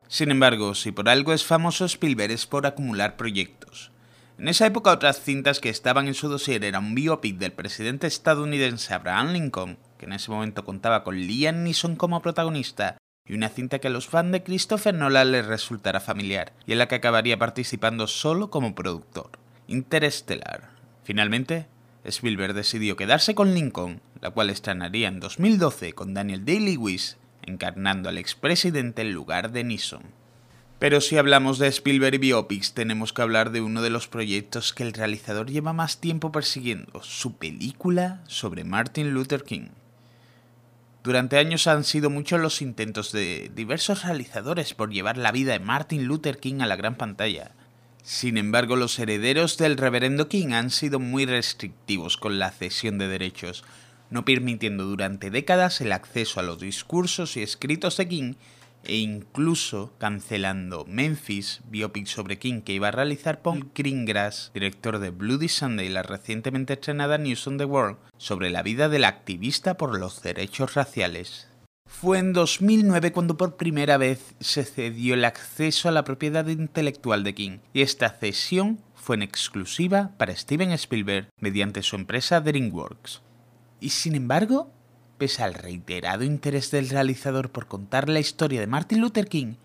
Sin 0.08 0.30
embargo, 0.30 0.76
si 0.76 0.92
por 0.92 1.10
algo 1.10 1.34
es 1.34 1.44
famoso 1.44 1.86
Spielberg 1.86 2.32
es 2.32 2.46
por 2.46 2.66
acumular 2.66 3.18
proyectos. 3.18 3.92
En 4.38 4.48
esa 4.48 4.66
época 4.66 4.92
otras 4.92 5.22
cintas 5.22 5.60
que 5.60 5.70
estaban 5.70 6.08
en 6.08 6.14
su 6.14 6.28
dossier 6.28 6.64
eran 6.64 6.86
un 6.86 6.96
biopic 6.96 7.38
del 7.38 7.54
presidente 7.54 8.08
estadounidense 8.08 8.94
Abraham 8.94 9.34
Lincoln, 9.34 9.78
que 9.98 10.06
en 10.06 10.14
ese 10.14 10.32
momento 10.32 10.64
contaba 10.64 11.04
con 11.04 11.16
Liam 11.16 11.64
Neeson 11.64 11.96
como 11.96 12.22
protagonista, 12.22 12.98
y 13.26 13.36
una 13.36 13.50
cinta 13.50 13.80
que 13.80 13.88
a 13.88 13.92
los 13.92 14.08
fans 14.08 14.32
de 14.32 14.44
Christopher 14.44 14.94
Nolan 14.94 15.32
les 15.32 15.46
resultará 15.46 16.00
familiar, 16.00 16.54
y 16.66 16.72
en 16.72 16.80
la 16.80 16.88
que 16.88 16.96
acabaría 16.96 17.38
participando 17.38 18.08
solo 18.08 18.50
como 18.50 18.74
productor, 18.74 19.32
Interstellar. 19.68 20.72
Finalmente, 21.04 21.68
Spielberg 22.04 22.54
decidió 22.54 22.96
quedarse 22.96 23.36
con 23.36 23.54
Lincoln, 23.54 24.02
la 24.22 24.32
cual 24.32 24.50
estrenaría 24.50 25.08
en 25.08 25.20
2012 25.20 25.94
con 25.94 26.14
Daniel 26.14 26.46
Day-Lewis 26.46 27.18
encarnando 27.44 28.10
al 28.10 28.18
expresidente 28.18 29.02
en 29.02 29.14
lugar 29.14 29.52
de 29.52 29.64
Neeson. 29.64 30.04
Pero 30.80 31.00
si 31.00 31.18
hablamos 31.18 31.60
de 31.60 31.68
Spielberg 31.68 32.16
y 32.16 32.18
biopics, 32.18 32.74
tenemos 32.74 33.14
que 33.14 33.22
hablar 33.22 33.52
de 33.52 33.62
uno 33.62 33.84
de 33.84 33.92
los 33.92 34.08
proyectos 34.08 34.74
que 34.74 34.82
el 34.82 34.94
realizador 34.94 35.50
lleva 35.50 35.74
más 35.74 36.02
tiempo 36.02 36.32
persiguiendo, 36.32 37.04
su 37.04 37.38
película 37.38 38.24
sobre 38.28 38.64
Martin 38.64 39.12
Luther 39.12 39.44
King. 39.44 39.70
Durante 41.04 41.38
años 41.38 41.68
han 41.68 41.84
sido 41.84 42.10
muchos 42.10 42.40
los 42.40 42.62
intentos 42.62 43.12
de 43.12 43.52
diversos 43.56 44.04
realizadores 44.04 44.74
por 44.74 44.92
llevar 44.92 45.18
la 45.18 45.32
vida 45.32 45.54
de 45.54 45.60
Martin 45.60 46.06
Luther 46.06 46.40
King 46.40 46.62
a 46.62 46.68
la 46.68 46.76
gran 46.76 46.96
pantalla, 46.96 47.52
sin 48.04 48.38
embargo, 48.38 48.76
los 48.76 48.98
herederos 48.98 49.58
del 49.58 49.78
reverendo 49.78 50.28
King 50.28 50.54
han 50.54 50.72
sido 50.72 51.00
muy 51.00 51.26
restrictivos 51.26 52.18
con 52.18 52.40
la 52.40 52.50
cesión 52.50 52.98
de 52.98 53.08
derechos, 53.08 53.64
no 54.10 54.26
permitiendo 54.26 54.86
durante 54.86 55.30
décadas 55.30 55.82
el 55.82 55.92
acceso 55.92 56.40
a 56.40 56.44
los 56.44 56.60
discursos 56.60 57.38
y 57.38 57.44
escritos 57.44 57.98
de 57.98 58.08
King 58.08 58.34
e 58.84 58.98
incluso 58.98 59.94
cancelando 60.00 60.86
Memphis, 60.86 61.62
biopic 61.70 62.08
sobre 62.08 62.40
King 62.40 62.62
que 62.62 62.74
iba 62.74 62.88
a 62.88 62.92
realizar 62.92 63.44
Paul 63.44 63.70
Greengrass, 63.76 64.52
director 64.54 64.98
de 64.98 65.12
Bloody 65.12 65.50
Sunday, 65.50 65.88
la 65.88 66.02
recientemente 66.02 66.74
estrenada 66.74 67.20
News 67.20 67.46
on 67.46 67.58
the 67.58 67.66
World, 67.66 67.98
sobre 68.18 68.50
la 68.50 68.64
vida 68.64 68.90
del 68.90 69.04
activista 69.04 69.78
por 69.78 70.00
los 70.00 70.24
derechos 70.24 70.74
raciales. 70.74 71.51
Fue 72.00 72.18
en 72.18 72.34
2009 72.34 73.12
cuando 73.12 73.38
por 73.38 73.58
primera 73.58 73.98
vez 73.98 74.34
se 74.40 74.64
cedió 74.64 75.14
el 75.14 75.24
acceso 75.24 75.88
a 75.88 75.92
la 75.92 76.04
propiedad 76.04 76.48
intelectual 76.48 77.24
de 77.24 77.36
King, 77.36 77.60
y 77.74 77.82
esta 77.82 78.10
cesión 78.10 78.80
fue 78.96 79.18
en 79.18 79.22
exclusiva 79.22 80.12
para 80.18 80.36
Steven 80.36 80.72
Spielberg 80.72 81.28
mediante 81.40 81.84
su 81.84 81.96
empresa 81.96 82.42
DreamWorks. 82.42 83.22
Y 83.80 83.90
sin 83.90 84.16
embargo, 84.16 84.72
pese 85.20 85.44
al 85.44 85.54
reiterado 85.54 86.24
interés 86.24 86.72
del 86.72 86.90
realizador 86.90 87.52
por 87.52 87.68
contar 87.68 88.10
la 88.10 88.20
historia 88.20 88.62
de 88.62 88.68
Martin 88.68 89.00
Luther 89.00 89.28
King, 89.28 89.56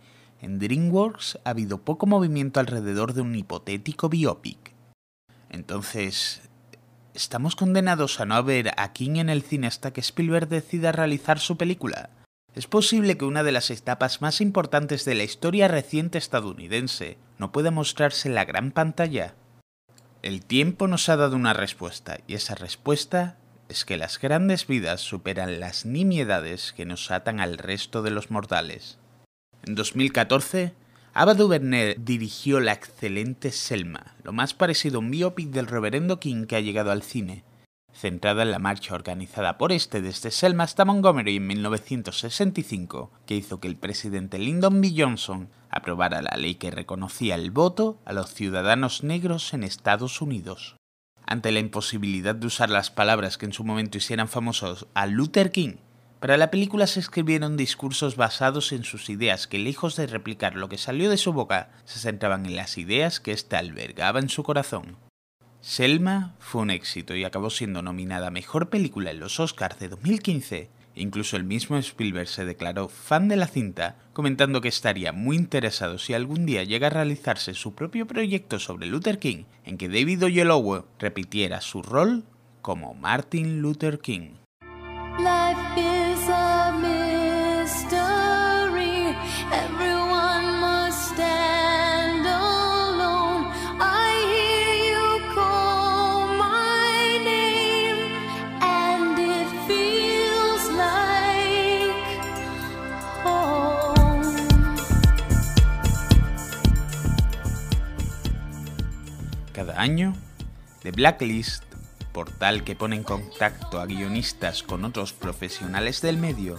en 0.43 0.59
DreamWorks 0.59 1.39
ha 1.45 1.51
habido 1.51 1.79
poco 1.79 2.07
movimiento 2.07 2.61
alrededor 2.61 3.15
de 3.15 3.23
un 3.23 3.35
hipotético 3.35 4.11
biopic. 4.11 4.75
Entonces, 5.49 6.43
¿estamos 7.17 7.57
condenados 7.57 8.21
a 8.21 8.27
no 8.27 8.43
ver 8.45 8.73
a 8.77 8.93
King 8.93 9.17
en 9.17 9.31
el 9.31 9.43
cine 9.43 9.67
hasta 9.67 9.93
que 9.93 10.01
Spielberg 10.01 10.49
decida 10.49 10.93
realizar 10.93 11.39
su 11.39 11.57
película? 11.57 12.11
Es 12.55 12.67
posible 12.67 13.17
que 13.17 13.25
una 13.25 13.43
de 13.43 13.53
las 13.53 13.71
etapas 13.71 14.21
más 14.21 14.41
importantes 14.41 15.05
de 15.05 15.15
la 15.15 15.25
historia 15.25 15.67
reciente 15.67 16.19
estadounidense 16.19 17.19
no 17.39 17.53
pueda 17.53 17.71
mostrarse 17.71 18.29
en 18.29 18.35
la 18.35 18.45
gran 18.45 18.71
pantalla. 18.71 19.35
El 20.23 20.45
tiempo 20.45 20.89
nos 20.89 21.09
ha 21.09 21.17
dado 21.17 21.37
una 21.37 21.55
respuesta, 21.55 22.19
y 22.27 22.35
esa 22.35 22.55
respuesta 22.55 23.39
es 23.69 23.85
que 23.85 23.97
las 23.97 24.19
grandes 24.19 24.67
vidas 24.67 25.01
superan 25.01 25.59
las 25.59 25.87
nimiedades 25.87 26.73
que 26.73 26.85
nos 26.85 27.11
atan 27.11 27.41
al 27.41 27.59
resto 27.59 28.03
de 28.03 28.11
los 28.11 28.31
mortales. 28.31 28.99
En 29.65 29.75
2014, 29.75 30.75
Ava 31.19 31.33
DuVernay 31.33 31.95
dirigió 31.99 32.61
la 32.61 32.75
excelente 32.75 33.51
Selma, 33.51 34.17
lo 34.23 34.35
más 34.35 34.53
parecido 34.53 34.97
a 34.97 34.99
un 34.99 35.11
biopic 35.11 35.49
del 35.49 35.67
reverendo 35.67 36.21
King 36.21 36.45
que 36.45 36.57
ha 36.57 36.61
llegado 36.61 36.91
al 36.91 37.03
cine, 37.03 37.43
centrada 37.91 38.43
en 38.43 38.51
la 38.51 38.59
marcha 38.59 38.95
organizada 38.95 39.57
por 39.57 39.73
este 39.73 40.03
desde 40.03 40.31
Selma 40.31 40.65
hasta 40.65 40.85
Montgomery 40.85 41.37
en 41.37 41.47
1965, 41.47 43.11
que 43.25 43.35
hizo 43.35 43.61
que 43.61 43.69
el 43.69 43.77
presidente 43.77 44.39
Lyndon 44.39 44.83
B. 44.83 44.93
Johnson 44.95 45.49
aprobara 45.71 46.21
la 46.21 46.37
ley 46.37 46.57
que 46.57 46.71
reconocía 46.71 47.35
el 47.35 47.51
voto 47.51 47.99
a 48.05 48.13
los 48.13 48.35
ciudadanos 48.35 49.03
negros 49.03 49.55
en 49.55 49.65
Estados 49.65 50.21
Unidos. 50.21 50.77
Ante 51.25 51.51
la 51.51 51.61
imposibilidad 51.61 52.35
de 52.35 52.47
usar 52.47 52.69
las 52.69 52.91
palabras 52.91 53.39
que 53.39 53.47
en 53.47 53.55
su 53.55 53.65
momento 53.65 53.97
hicieran 53.97 54.29
famosos 54.29 54.87
a 54.93 55.07
Luther 55.07 55.51
King, 55.51 55.77
para 56.21 56.37
la 56.37 56.51
película 56.51 56.87
se 56.87 57.01
escribieron 57.01 57.57
discursos 57.57 58.17
basados 58.17 58.73
en 58.73 58.85
sus 58.85 59.11
ideas 59.11 59.47
que, 59.47 59.59
lejos 59.59 59.97
de 59.97 60.07
replicar 60.07 60.55
lo 60.55 60.69
que 60.69 60.79
salió 60.79 61.11
de 61.11 61.19
su 61.19 61.33
boca, 61.33 61.71
se 61.85 61.99
centraban 61.99 62.47
en 62.47 62.57
las 62.57 62.79
ideas 62.79 63.21
que 63.21 63.33
éste 63.33 63.57
albergaba 63.57 64.21
en 64.21 64.29
su 64.29 64.43
corazón. 64.43 64.97
Selma 65.61 66.35
fue 66.39 66.63
un 66.63 66.71
éxito 66.71 67.17
y 67.17 67.25
acabó 67.25 67.51
siendo 67.51 67.83
nominada 67.83 68.29
a 68.29 68.31
Mejor 68.31 68.71
Película 68.71 69.11
en 69.11 69.21
los 69.21 69.41
Oscars 69.41 69.79
de 69.79 69.89
2015. 69.89 70.71
Incluso 70.95 71.37
el 71.37 71.45
mismo 71.45 71.77
Spielberg 71.77 72.29
se 72.29 72.45
declaró 72.45 72.89
fan 72.89 73.29
de 73.29 73.37
la 73.37 73.49
cinta, 73.49 73.97
comentando 74.13 74.61
que 74.61 74.69
estaría 74.69 75.13
muy 75.13 75.37
interesado 75.37 75.99
si 75.99 76.15
algún 76.15 76.47
día 76.47 76.65
llega 76.65 76.87
a 76.87 76.91
realizarse 76.91 77.53
su 77.53 77.75
propio 77.75 78.07
proyecto 78.07 78.59
sobre 78.59 78.87
Luther 78.87 79.19
King, 79.19 79.45
en 79.65 79.77
que 79.77 79.89
David 79.89 80.25
Oyelowo 80.25 80.87
repitiera 80.99 81.61
su 81.61 81.83
rol 81.83 82.25
como 82.63 82.95
Martin 82.95 83.61
Luther 83.61 83.99
King. 83.99 84.37
Año, 109.77 110.15
The 110.83 110.91
Blacklist, 110.91 111.65
portal 112.13 112.65
que 112.65 112.75
pone 112.75 112.97
en 112.97 113.03
contacto 113.03 113.79
a 113.79 113.87
guionistas 113.87 114.63
con 114.63 114.85
otros 114.85 115.13
profesionales 115.13 116.01
del 116.01 116.17
medio, 116.17 116.57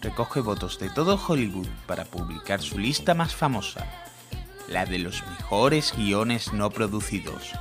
recoge 0.00 0.40
votos 0.40 0.78
de 0.80 0.90
todo 0.90 1.20
Hollywood 1.24 1.68
para 1.86 2.04
publicar 2.04 2.60
su 2.60 2.78
lista 2.78 3.14
más 3.14 3.34
famosa, 3.34 3.86
la 4.68 4.84
de 4.84 4.98
los 4.98 5.24
mejores 5.26 5.94
guiones 5.96 6.52
no 6.52 6.70
producidos. 6.70 7.52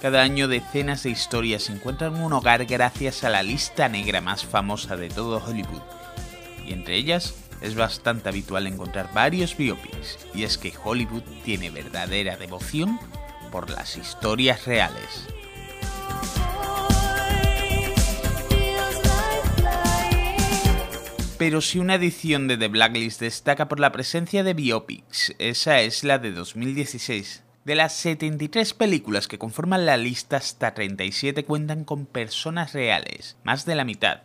Cada 0.00 0.22
año 0.22 0.48
decenas 0.48 1.04
de 1.04 1.10
historias 1.10 1.70
encuentran 1.70 2.20
un 2.20 2.32
hogar 2.32 2.66
gracias 2.66 3.22
a 3.22 3.30
la 3.30 3.42
lista 3.42 3.88
negra 3.88 4.20
más 4.20 4.44
famosa 4.44 4.96
de 4.96 5.08
todo 5.08 5.42
Hollywood, 5.44 5.82
y 6.66 6.72
entre 6.72 6.96
ellas 6.96 7.34
es 7.60 7.76
bastante 7.76 8.28
habitual 8.28 8.66
encontrar 8.66 9.14
varios 9.14 9.56
biopics, 9.56 10.18
y 10.34 10.42
es 10.42 10.58
que 10.58 10.74
Hollywood 10.82 11.22
tiene 11.44 11.70
verdadera 11.70 12.36
devoción 12.36 12.98
por 13.54 13.70
las 13.70 13.96
historias 13.96 14.64
reales. 14.64 15.28
Pero 21.38 21.60
si 21.60 21.78
una 21.78 21.94
edición 21.94 22.48
de 22.48 22.56
The 22.56 22.66
Blacklist 22.66 23.20
destaca 23.20 23.68
por 23.68 23.78
la 23.78 23.92
presencia 23.92 24.42
de 24.42 24.54
biopics, 24.54 25.36
esa 25.38 25.82
es 25.82 26.02
la 26.02 26.18
de 26.18 26.32
2016. 26.32 27.44
De 27.64 27.76
las 27.76 27.92
73 27.92 28.74
películas 28.74 29.28
que 29.28 29.38
conforman 29.38 29.86
la 29.86 29.98
lista, 29.98 30.38
hasta 30.38 30.74
37 30.74 31.44
cuentan 31.44 31.84
con 31.84 32.06
personas 32.06 32.72
reales, 32.72 33.36
más 33.44 33.66
de 33.66 33.76
la 33.76 33.84
mitad. 33.84 34.22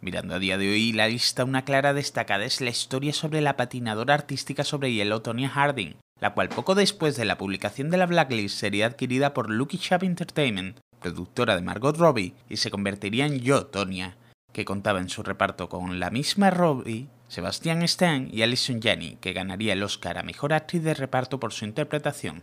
Mirando 0.00 0.34
a 0.34 0.38
día 0.38 0.56
de 0.56 0.70
hoy 0.70 0.94
la 0.94 1.08
lista, 1.08 1.44
una 1.44 1.66
clara 1.66 1.92
destacada 1.92 2.46
es 2.46 2.62
la 2.62 2.70
historia 2.70 3.12
sobre 3.12 3.42
la 3.42 3.58
patinadora 3.58 4.14
artística 4.14 4.64
sobre 4.64 4.94
hielo 4.94 5.20
Tonya 5.20 5.50
Harding, 5.50 5.96
la 6.20 6.34
cual 6.34 6.48
poco 6.48 6.74
después 6.74 7.16
de 7.16 7.24
la 7.24 7.38
publicación 7.38 7.90
de 7.90 7.98
la 7.98 8.06
Blacklist 8.06 8.58
sería 8.58 8.86
adquirida 8.86 9.34
por 9.34 9.50
Lucky 9.50 9.78
Chap 9.78 10.02
Entertainment, 10.02 10.78
productora 11.00 11.56
de 11.56 11.62
Margot 11.62 11.96
Robbie, 11.96 12.34
y 12.48 12.56
se 12.56 12.70
convertiría 12.70 13.26
en 13.26 13.40
Yo, 13.40 13.66
Tonya, 13.66 14.16
que 14.52 14.64
contaba 14.64 15.00
en 15.00 15.10
su 15.10 15.22
reparto 15.22 15.68
con 15.68 16.00
la 16.00 16.10
misma 16.10 16.50
Robbie, 16.50 17.08
Sebastian 17.28 17.82
Stan 17.82 18.28
y 18.32 18.42
Alison 18.42 18.80
Janney, 18.80 19.16
que 19.20 19.32
ganaría 19.32 19.74
el 19.74 19.82
Oscar 19.82 20.18
a 20.18 20.22
Mejor 20.22 20.52
Actriz 20.52 20.82
de 20.82 20.94
Reparto 20.94 21.38
por 21.38 21.52
su 21.52 21.64
interpretación. 21.64 22.42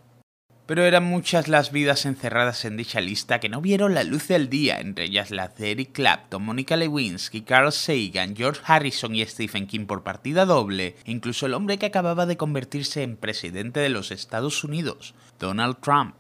Pero 0.65 0.83
eran 0.83 1.03
muchas 1.03 1.47
las 1.47 1.71
vidas 1.71 2.05
encerradas 2.05 2.63
en 2.65 2.77
dicha 2.77 3.01
lista 3.01 3.39
que 3.39 3.49
no 3.49 3.61
vieron 3.61 3.93
la 3.93 4.03
luz 4.03 4.27
del 4.27 4.49
día, 4.49 4.79
entre 4.79 5.05
ellas 5.05 5.31
las 5.31 5.57
de 5.57 5.71
Eric 5.71 5.91
Clapton, 5.91 6.43
Monica 6.43 6.77
Lewinsky, 6.77 7.41
Carl 7.41 7.71
Sagan, 7.71 8.35
George 8.35 8.61
Harrison 8.65 9.13
y 9.13 9.25
Stephen 9.25 9.67
King 9.67 9.85
por 9.85 10.03
partida 10.03 10.45
doble, 10.45 10.95
e 11.03 11.11
incluso 11.11 11.45
el 11.45 11.53
hombre 11.53 11.77
que 11.77 11.87
acababa 11.87 12.25
de 12.25 12.37
convertirse 12.37 13.03
en 13.03 13.17
presidente 13.17 13.81
de 13.81 13.89
los 13.89 14.11
Estados 14.11 14.63
Unidos, 14.63 15.15
Donald 15.39 15.77
Trump. 15.81 16.15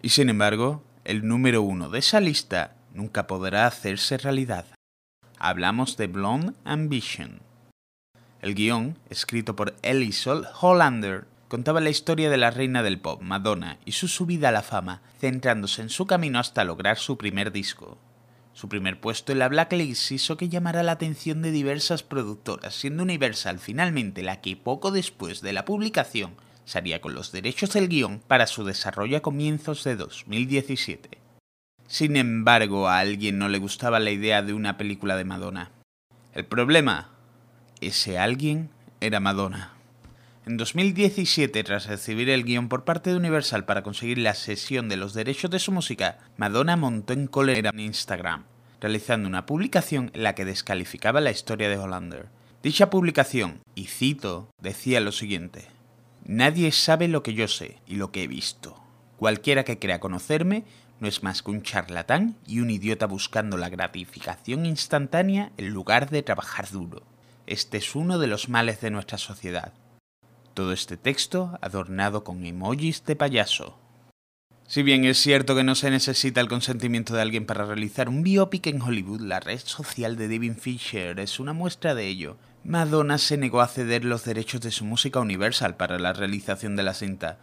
Y 0.00 0.10
sin 0.10 0.28
embargo, 0.30 0.82
el 1.04 1.26
número 1.28 1.62
uno 1.62 1.90
de 1.90 1.98
esa 1.98 2.20
lista 2.20 2.76
nunca 2.94 3.26
podrá 3.26 3.66
hacerse 3.66 4.16
realidad 4.16 4.66
hablamos 5.44 5.98
de 5.98 6.06
Blonde 6.06 6.54
Ambition. 6.64 7.40
El 8.40 8.54
guion, 8.54 8.98
escrito 9.10 9.54
por 9.54 9.74
Elisol 9.82 10.46
Hollander, 10.58 11.26
contaba 11.54 11.80
la 11.80 11.90
historia 11.90 12.30
de 12.30 12.36
la 12.36 12.50
reina 12.50 12.82
del 12.82 12.98
pop, 12.98 13.22
Madonna, 13.22 13.78
y 13.84 13.92
su 13.92 14.08
subida 14.08 14.48
a 14.48 14.50
la 14.50 14.62
fama, 14.62 15.02
centrándose 15.20 15.82
en 15.82 15.88
su 15.88 16.04
camino 16.04 16.40
hasta 16.40 16.64
lograr 16.64 16.98
su 16.98 17.16
primer 17.16 17.52
disco. 17.52 17.96
Su 18.54 18.68
primer 18.68 19.00
puesto 19.00 19.30
en 19.30 19.38
la 19.38 19.48
Blacklist 19.48 20.10
hizo 20.10 20.36
que 20.36 20.48
llamara 20.48 20.82
la 20.82 20.90
atención 20.90 21.42
de 21.42 21.52
diversas 21.52 22.02
productoras, 22.02 22.74
siendo 22.74 23.04
Universal 23.04 23.60
finalmente 23.60 24.24
la 24.24 24.40
que 24.40 24.56
poco 24.56 24.90
después 24.90 25.42
de 25.42 25.52
la 25.52 25.64
publicación 25.64 26.32
se 26.64 26.78
haría 26.78 27.00
con 27.00 27.14
los 27.14 27.30
derechos 27.30 27.72
del 27.72 27.86
guion 27.86 28.18
para 28.26 28.48
su 28.48 28.64
desarrollo 28.64 29.18
a 29.18 29.22
comienzos 29.22 29.84
de 29.84 29.94
2017. 29.94 31.18
Sin 31.86 32.16
embargo, 32.16 32.88
a 32.88 32.98
alguien 32.98 33.38
no 33.38 33.48
le 33.48 33.58
gustaba 33.58 34.00
la 34.00 34.10
idea 34.10 34.42
de 34.42 34.54
una 34.54 34.76
película 34.76 35.14
de 35.16 35.24
Madonna. 35.24 35.70
El 36.32 36.46
problema, 36.46 37.10
ese 37.80 38.18
alguien 38.18 38.70
era 39.00 39.20
Madonna. 39.20 39.73
En 40.46 40.58
2017, 40.58 41.64
tras 41.64 41.86
recibir 41.86 42.28
el 42.28 42.44
guion 42.44 42.68
por 42.68 42.84
parte 42.84 43.08
de 43.08 43.16
Universal 43.16 43.64
para 43.64 43.82
conseguir 43.82 44.18
la 44.18 44.34
sesión 44.34 44.90
de 44.90 44.98
los 44.98 45.14
derechos 45.14 45.50
de 45.50 45.58
su 45.58 45.72
música, 45.72 46.18
Madonna 46.36 46.76
montó 46.76 47.14
en 47.14 47.28
cólera 47.28 47.70
en 47.70 47.80
Instagram, 47.80 48.44
realizando 48.78 49.26
una 49.26 49.46
publicación 49.46 50.10
en 50.12 50.22
la 50.22 50.34
que 50.34 50.44
descalificaba 50.44 51.22
la 51.22 51.30
historia 51.30 51.70
de 51.70 51.78
Hollander. 51.78 52.26
Dicha 52.62 52.90
publicación, 52.90 53.60
y 53.74 53.86
cito, 53.86 54.50
decía 54.60 55.00
lo 55.00 55.12
siguiente: 55.12 55.64
Nadie 56.26 56.72
sabe 56.72 57.08
lo 57.08 57.22
que 57.22 57.32
yo 57.32 57.48
sé 57.48 57.78
y 57.86 57.94
lo 57.94 58.12
que 58.12 58.24
he 58.24 58.28
visto. 58.28 58.78
Cualquiera 59.16 59.64
que 59.64 59.78
crea 59.78 59.98
conocerme 59.98 60.64
no 61.00 61.08
es 61.08 61.22
más 61.22 61.42
que 61.42 61.52
un 61.52 61.62
charlatán 61.62 62.36
y 62.46 62.60
un 62.60 62.68
idiota 62.68 63.06
buscando 63.06 63.56
la 63.56 63.70
gratificación 63.70 64.66
instantánea 64.66 65.52
en 65.56 65.70
lugar 65.70 66.10
de 66.10 66.22
trabajar 66.22 66.70
duro. 66.70 67.02
Este 67.46 67.78
es 67.78 67.94
uno 67.94 68.18
de 68.18 68.26
los 68.26 68.50
males 68.50 68.82
de 68.82 68.90
nuestra 68.90 69.16
sociedad. 69.16 69.72
Todo 70.54 70.72
este 70.72 70.96
texto 70.96 71.58
adornado 71.60 72.22
con 72.22 72.46
emojis 72.46 73.04
de 73.04 73.16
payaso. 73.16 73.76
Si 74.68 74.84
bien 74.84 75.04
es 75.04 75.18
cierto 75.18 75.56
que 75.56 75.64
no 75.64 75.74
se 75.74 75.90
necesita 75.90 76.40
el 76.40 76.48
consentimiento 76.48 77.12
de 77.12 77.22
alguien 77.22 77.44
para 77.44 77.64
realizar 77.64 78.08
un 78.08 78.22
biopic 78.22 78.68
en 78.68 78.80
Hollywood, 78.80 79.20
la 79.20 79.40
red 79.40 79.58
social 79.58 80.16
de 80.16 80.28
David 80.28 80.54
Fisher 80.60 81.18
es 81.18 81.40
una 81.40 81.52
muestra 81.52 81.96
de 81.96 82.06
ello. 82.06 82.36
Madonna 82.62 83.18
se 83.18 83.36
negó 83.36 83.62
a 83.62 83.66
ceder 83.66 84.04
los 84.04 84.24
derechos 84.24 84.60
de 84.60 84.70
su 84.70 84.84
música 84.84 85.18
Universal 85.18 85.76
para 85.76 85.98
la 85.98 86.12
realización 86.12 86.76
de 86.76 86.84
la 86.84 86.94
cinta, 86.94 87.38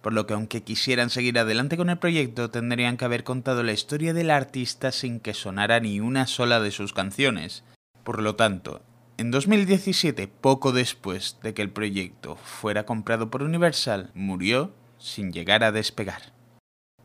por 0.00 0.12
lo 0.12 0.28
que 0.28 0.34
aunque 0.34 0.62
quisieran 0.62 1.10
seguir 1.10 1.40
adelante 1.40 1.76
con 1.76 1.90
el 1.90 1.98
proyecto, 1.98 2.48
tendrían 2.50 2.96
que 2.96 3.04
haber 3.04 3.24
contado 3.24 3.64
la 3.64 3.72
historia 3.72 4.14
del 4.14 4.30
artista 4.30 4.92
sin 4.92 5.18
que 5.18 5.34
sonara 5.34 5.80
ni 5.80 5.98
una 5.98 6.28
sola 6.28 6.60
de 6.60 6.70
sus 6.70 6.92
canciones. 6.92 7.64
Por 8.04 8.22
lo 8.22 8.36
tanto, 8.36 8.82
en 9.22 9.30
2017, 9.30 10.26
poco 10.26 10.72
después 10.72 11.38
de 11.44 11.54
que 11.54 11.62
el 11.62 11.70
proyecto 11.70 12.34
fuera 12.34 12.84
comprado 12.84 13.30
por 13.30 13.44
Universal, 13.44 14.10
murió 14.14 14.74
sin 14.98 15.32
llegar 15.32 15.62
a 15.62 15.70
despegar. 15.70 16.32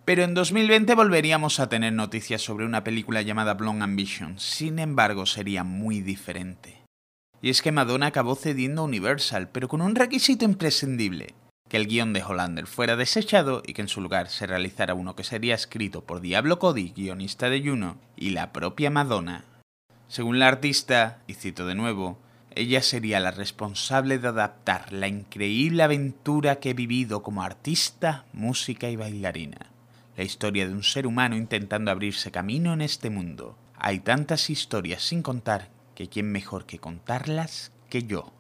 Pero 0.04 0.24
en 0.24 0.34
2020 0.34 0.96
volveríamos 0.96 1.60
a 1.60 1.70
tener 1.70 1.94
noticias 1.94 2.42
sobre 2.42 2.66
una 2.66 2.84
película 2.84 3.22
llamada 3.22 3.54
Blonde 3.54 3.84
Ambition, 3.84 4.40
sin 4.40 4.80
embargo 4.80 5.28
sería 5.28 5.64
muy 5.64 6.02
diferente. 6.02 6.82
Y 7.40 7.52
es 7.52 7.62
que 7.62 7.72
Madonna 7.72 8.08
acabó 8.08 8.36
cediendo 8.36 8.82
a 8.82 8.86
Universal, 8.86 9.50
pero 9.52 9.68
con 9.68 9.82
un 9.82 9.94
requisito 9.94 10.44
imprescindible, 10.44 11.36
que 11.70 11.78
el 11.78 11.86
guion 11.86 12.14
de 12.14 12.24
Hollander 12.24 12.66
fuera 12.66 12.96
desechado 12.96 13.62
y 13.64 13.74
que 13.74 13.84
en 13.84 13.90
su 13.90 14.02
lugar 14.02 14.30
se 14.30 14.48
realizara 14.48 14.96
uno 14.96 15.16
que 15.16 15.24
sería 15.24 15.54
escrito 15.54 16.04
por 16.04 16.22
Diablo 16.22 16.58
Cody, 16.58 16.94
guionista 16.96 17.52
de 17.52 17.62
Juno, 17.62 18.00
y 18.16 18.32
la 18.32 18.54
propia 18.54 18.90
Madonna. 18.90 19.46
Según 20.08 20.40
la 20.40 20.48
artista, 20.48 21.20
y 21.28 21.34
cito 21.34 21.66
de 21.66 21.76
nuevo, 21.76 22.18
ella 22.56 22.82
sería 22.82 23.20
la 23.20 23.32
responsable 23.32 24.18
de 24.18 24.30
adaptar 24.30 24.92
la 24.92 25.08
increíble 25.08 25.84
aventura 25.84 26.56
que 26.56 26.72
he 26.72 26.74
vivido 26.74 27.22
como 27.22 27.44
artista, 27.44 28.26
música 28.34 28.90
y 28.90 28.96
bailarina. 28.96 29.68
La 30.16 30.24
historia 30.24 30.66
de 30.66 30.74
un 30.74 30.84
ser 30.84 31.06
humano 31.06 31.36
intentando 31.36 31.92
abrirse 31.92 32.32
camino 32.32 32.74
en 32.74 32.82
este 32.82 33.10
mundo. 33.10 33.58
Hay 33.76 34.00
tantas 34.00 34.50
historias 34.50 35.04
sin 35.04 35.22
contar 35.22 35.70
que 35.94 36.10
quién 36.10 36.32
mejor 36.32 36.66
que 36.66 36.80
contarlas 36.80 37.72
que 37.90 38.04
yo. 38.04 38.34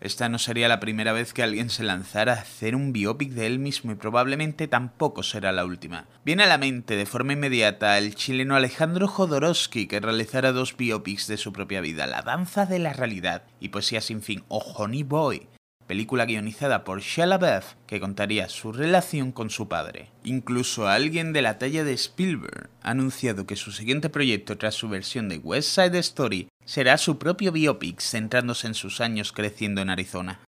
Esta 0.00 0.28
no 0.28 0.38
sería 0.38 0.68
la 0.68 0.80
primera 0.80 1.12
vez 1.12 1.32
que 1.32 1.42
alguien 1.42 1.70
se 1.70 1.82
lanzara 1.82 2.34
a 2.34 2.40
hacer 2.40 2.76
un 2.76 2.92
biopic 2.92 3.30
de 3.30 3.46
él 3.46 3.58
mismo 3.58 3.92
y 3.92 3.94
probablemente 3.94 4.68
tampoco 4.68 5.22
será 5.22 5.52
la 5.52 5.64
última. 5.64 6.06
Viene 6.24 6.42
a 6.42 6.46
la 6.46 6.58
mente 6.58 6.96
de 6.96 7.06
forma 7.06 7.32
inmediata 7.32 7.96
el 7.98 8.14
chileno 8.14 8.56
Alejandro 8.56 9.08
Jodorowsky 9.08 9.86
que 9.86 10.00
realizara 10.00 10.52
dos 10.52 10.76
biopics 10.76 11.26
de 11.26 11.38
su 11.38 11.52
propia 11.52 11.80
vida, 11.80 12.06
La 12.06 12.22
danza 12.22 12.66
de 12.66 12.78
la 12.78 12.92
realidad 12.92 13.42
y 13.60 13.70
Poesía 13.70 14.00
sin 14.00 14.22
fin 14.22 14.44
o 14.48 14.58
Honey 14.58 15.02
Boy, 15.02 15.48
película 15.86 16.24
guionizada 16.24 16.84
por 16.84 17.00
Shia 17.00 17.26
LaBeouf 17.26 17.74
que 17.86 18.00
contaría 18.00 18.48
su 18.48 18.72
relación 18.72 19.32
con 19.32 19.50
su 19.50 19.68
padre. 19.68 20.10
Incluso 20.24 20.88
alguien 20.88 21.32
de 21.32 21.42
la 21.42 21.58
talla 21.58 21.84
de 21.84 21.92
Spielberg 21.92 22.70
ha 22.82 22.90
anunciado 22.90 23.46
que 23.46 23.56
su 23.56 23.72
siguiente 23.72 24.08
proyecto 24.08 24.58
tras 24.58 24.74
su 24.74 24.88
versión 24.88 25.28
de 25.28 25.38
West 25.38 25.70
Side 25.70 25.98
Story 25.98 26.48
será 26.64 26.98
su 26.98 27.18
propio 27.18 27.52
biopic 27.52 28.00
centrándose 28.00 28.66
en 28.66 28.74
sus 28.74 29.00
años 29.00 29.32
creciendo 29.32 29.80
en 29.80 29.90
Arizona. 29.90 30.40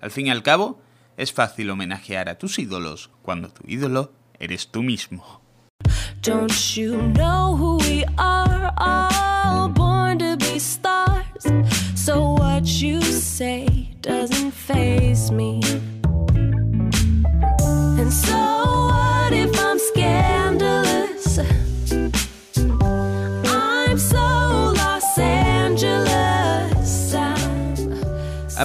Al 0.00 0.10
fin 0.10 0.28
y 0.28 0.30
al 0.30 0.42
cabo, 0.42 0.80
es 1.16 1.32
fácil 1.32 1.70
homenajear 1.70 2.28
a 2.28 2.38
tus 2.38 2.58
ídolos 2.58 3.10
cuando 3.22 3.48
tu 3.48 3.62
ídolo 3.66 4.12
eres 4.38 4.68
tú 4.68 4.82
mismo. 4.82 5.40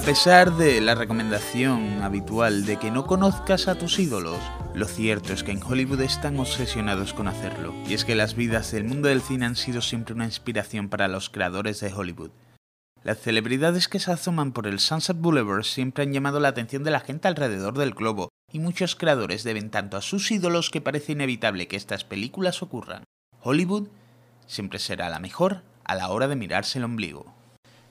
A 0.02 0.04
pesar 0.04 0.56
de 0.56 0.80
la 0.80 0.96
recomendación 0.96 2.02
habitual 2.02 2.66
de 2.66 2.76
que 2.76 2.90
no 2.90 3.06
conozcas 3.06 3.68
a 3.68 3.76
tus 3.76 4.00
ídolos, 4.00 4.40
lo 4.74 4.88
cierto 4.88 5.32
es 5.32 5.44
que 5.44 5.52
en 5.52 5.62
Hollywood 5.62 6.00
están 6.00 6.40
obsesionados 6.40 7.14
con 7.14 7.28
hacerlo, 7.28 7.72
y 7.86 7.94
es 7.94 8.04
que 8.04 8.16
las 8.16 8.34
vidas 8.34 8.72
del 8.72 8.82
mundo 8.82 9.06
del 9.06 9.22
cine 9.22 9.46
han 9.46 9.54
sido 9.54 9.80
siempre 9.80 10.12
una 10.12 10.24
inspiración 10.24 10.88
para 10.88 11.06
los 11.06 11.30
creadores 11.30 11.78
de 11.78 11.94
Hollywood. 11.94 12.32
Las 13.04 13.20
celebridades 13.20 13.86
que 13.86 14.00
se 14.00 14.10
asoman 14.10 14.50
por 14.50 14.66
el 14.66 14.80
Sunset 14.80 15.18
Boulevard 15.18 15.62
siempre 15.62 16.02
han 16.02 16.12
llamado 16.12 16.40
la 16.40 16.48
atención 16.48 16.82
de 16.82 16.90
la 16.90 17.00
gente 17.00 17.28
alrededor 17.28 17.78
del 17.78 17.94
globo, 17.94 18.28
y 18.52 18.58
muchos 18.58 18.96
creadores 18.96 19.44
deben 19.44 19.70
tanto 19.70 19.96
a 19.96 20.02
sus 20.02 20.32
ídolos 20.32 20.70
que 20.70 20.80
parece 20.80 21.12
inevitable 21.12 21.68
que 21.68 21.76
estas 21.76 22.02
películas 22.02 22.60
ocurran. 22.60 23.04
Hollywood 23.40 23.86
siempre 24.48 24.80
será 24.80 25.08
la 25.10 25.20
mejor 25.20 25.62
a 25.84 25.94
la 25.94 26.08
hora 26.08 26.26
de 26.26 26.34
mirarse 26.34 26.80
el 26.80 26.86
ombligo. 26.86 27.40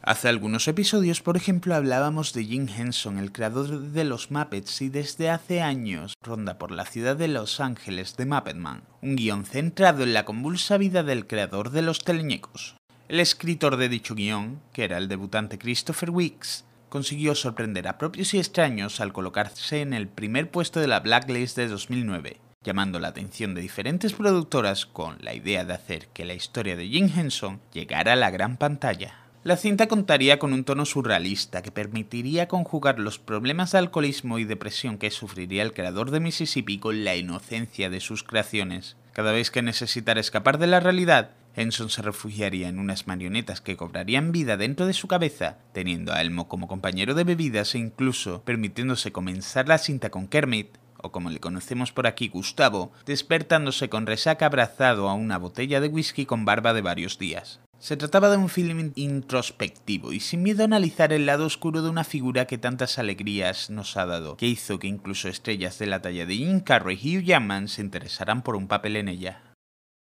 Hace 0.03 0.29
algunos 0.29 0.67
episodios, 0.67 1.21
por 1.21 1.37
ejemplo, 1.37 1.75
hablábamos 1.75 2.33
de 2.33 2.43
Jim 2.43 2.67
Henson, 2.67 3.19
el 3.19 3.31
creador 3.31 3.79
de 3.91 4.03
los 4.03 4.31
Muppets, 4.31 4.81
y 4.81 4.89
desde 4.89 5.29
hace 5.29 5.61
años 5.61 6.15
ronda 6.23 6.57
por 6.57 6.71
la 6.71 6.85
ciudad 6.85 7.15
de 7.15 7.27
Los 7.27 7.59
Ángeles 7.59 8.17
de 8.17 8.25
Muppetman, 8.25 8.81
un 9.03 9.15
guion 9.15 9.45
centrado 9.45 10.01
en 10.01 10.13
la 10.13 10.25
convulsa 10.25 10.77
vida 10.77 11.03
del 11.03 11.27
creador 11.27 11.69
de 11.69 11.83
los 11.83 12.03
teleñecos. 12.03 12.75
El 13.09 13.19
escritor 13.19 13.77
de 13.77 13.89
dicho 13.89 14.15
guion, 14.15 14.59
que 14.73 14.85
era 14.85 14.97
el 14.97 15.07
debutante 15.07 15.59
Christopher 15.59 16.09
Weeks, 16.09 16.65
consiguió 16.89 17.35
sorprender 17.35 17.87
a 17.87 17.99
propios 17.99 18.33
y 18.33 18.39
extraños 18.39 19.01
al 19.01 19.13
colocarse 19.13 19.81
en 19.81 19.93
el 19.93 20.07
primer 20.07 20.49
puesto 20.49 20.79
de 20.79 20.87
la 20.87 21.01
Blacklist 21.01 21.55
de 21.57 21.67
2009, 21.67 22.37
llamando 22.63 22.99
la 22.99 23.09
atención 23.09 23.53
de 23.53 23.61
diferentes 23.61 24.13
productoras 24.13 24.87
con 24.87 25.17
la 25.21 25.35
idea 25.35 25.63
de 25.63 25.73
hacer 25.73 26.07
que 26.07 26.25
la 26.25 26.33
historia 26.33 26.75
de 26.75 26.87
Jim 26.87 27.07
Henson 27.15 27.61
llegara 27.71 28.13
a 28.13 28.15
la 28.15 28.31
gran 28.31 28.57
pantalla. 28.57 29.21
La 29.43 29.57
cinta 29.57 29.87
contaría 29.87 30.37
con 30.37 30.53
un 30.53 30.63
tono 30.63 30.85
surrealista 30.85 31.63
que 31.63 31.71
permitiría 31.71 32.47
conjugar 32.47 32.99
los 32.99 33.17
problemas 33.17 33.71
de 33.71 33.79
alcoholismo 33.79 34.37
y 34.37 34.43
depresión 34.43 34.99
que 34.99 35.09
sufriría 35.09 35.63
el 35.63 35.73
creador 35.73 36.11
de 36.11 36.19
Mississippi 36.19 36.77
con 36.77 37.03
la 37.03 37.15
inocencia 37.15 37.89
de 37.89 38.01
sus 38.01 38.21
creaciones. 38.21 38.97
Cada 39.13 39.31
vez 39.31 39.49
que 39.49 39.63
necesitara 39.63 40.19
escapar 40.19 40.59
de 40.59 40.67
la 40.67 40.79
realidad, 40.79 41.31
Henson 41.55 41.89
se 41.89 42.03
refugiaría 42.03 42.67
en 42.67 42.77
unas 42.77 43.07
marionetas 43.07 43.61
que 43.61 43.77
cobrarían 43.77 44.31
vida 44.31 44.57
dentro 44.57 44.85
de 44.85 44.93
su 44.93 45.07
cabeza, 45.07 45.57
teniendo 45.73 46.13
a 46.13 46.21
Elmo 46.21 46.47
como 46.47 46.67
compañero 46.67 47.15
de 47.15 47.23
bebidas 47.23 47.73
e 47.73 47.79
incluso 47.79 48.43
permitiéndose 48.43 49.11
comenzar 49.11 49.67
la 49.67 49.79
cinta 49.79 50.11
con 50.11 50.27
Kermit, 50.27 50.77
o 50.97 51.11
como 51.11 51.31
le 51.31 51.39
conocemos 51.39 51.91
por 51.91 52.05
aquí 52.05 52.27
Gustavo, 52.27 52.91
despertándose 53.07 53.89
con 53.89 54.05
resaca 54.05 54.45
abrazado 54.45 55.09
a 55.09 55.15
una 55.15 55.39
botella 55.39 55.81
de 55.81 55.87
whisky 55.87 56.27
con 56.27 56.45
barba 56.45 56.75
de 56.75 56.81
varios 56.81 57.17
días. 57.17 57.59
Se 57.81 57.97
trataba 57.97 58.29
de 58.29 58.37
un 58.37 58.47
film 58.47 58.91
introspectivo 58.93 60.13
y 60.13 60.19
sin 60.19 60.43
miedo 60.43 60.61
a 60.61 60.65
analizar 60.65 61.11
el 61.13 61.25
lado 61.25 61.47
oscuro 61.47 61.81
de 61.81 61.89
una 61.89 62.03
figura 62.03 62.45
que 62.45 62.59
tantas 62.59 62.99
alegrías 62.99 63.71
nos 63.71 63.97
ha 63.97 64.05
dado, 64.05 64.37
que 64.37 64.45
hizo 64.45 64.77
que 64.77 64.85
incluso 64.85 65.27
estrellas 65.27 65.79
de 65.79 65.87
la 65.87 65.99
talla 65.99 66.27
de 66.27 66.35
Jim 66.35 66.59
Carrey 66.59 66.99
y 67.01 67.17
Hugh 67.17 67.23
Jackman 67.23 67.67
se 67.67 67.81
interesaran 67.81 68.43
por 68.43 68.55
un 68.55 68.67
papel 68.67 68.97
en 68.97 69.07
ella. 69.07 69.41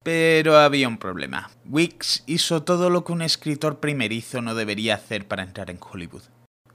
Pero 0.04 0.60
había 0.60 0.88
un 0.88 1.00
problema. 1.00 1.50
Wicks 1.66 2.24
hizo 2.28 2.62
todo 2.62 2.92
lo 2.92 3.04
que 3.04 3.12
un 3.12 3.24
escritor 3.24 3.80
primerizo 3.80 4.44
no 4.44 4.54
debería 4.54 4.94
hacer 4.94 5.28
para 5.28 5.42
entrar 5.42 5.72
en 5.72 5.80
Hollywood. 5.82 6.22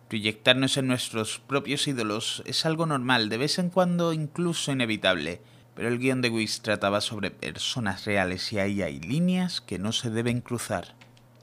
Proyectarnos 0.09 0.79
en 0.79 0.89
nuestros 0.89 1.39
propios 1.39 1.87
ídolos 1.87 2.43
es 2.45 2.67
algo 2.67 2.87
normal, 2.87 3.29
de 3.29 3.39
vez 3.39 3.61
en 3.61 3.71
cuando 3.71 4.13
incluso 4.13 4.73
inevitable, 4.73 5.43
pero 5.79 5.91
el 5.91 6.01
guion 6.01 6.23
de 6.23 6.29
Wicks 6.29 6.61
trataba 6.63 7.01
sobre 7.01 7.31
personas 7.31 8.05
reales 8.05 8.53
y 8.53 8.59
ahí 8.59 8.83
hay 8.83 8.99
líneas 8.99 9.61
que 9.61 9.79
no 9.79 9.93
se 9.93 10.11
deben 10.11 10.41
cruzar. 10.41 10.97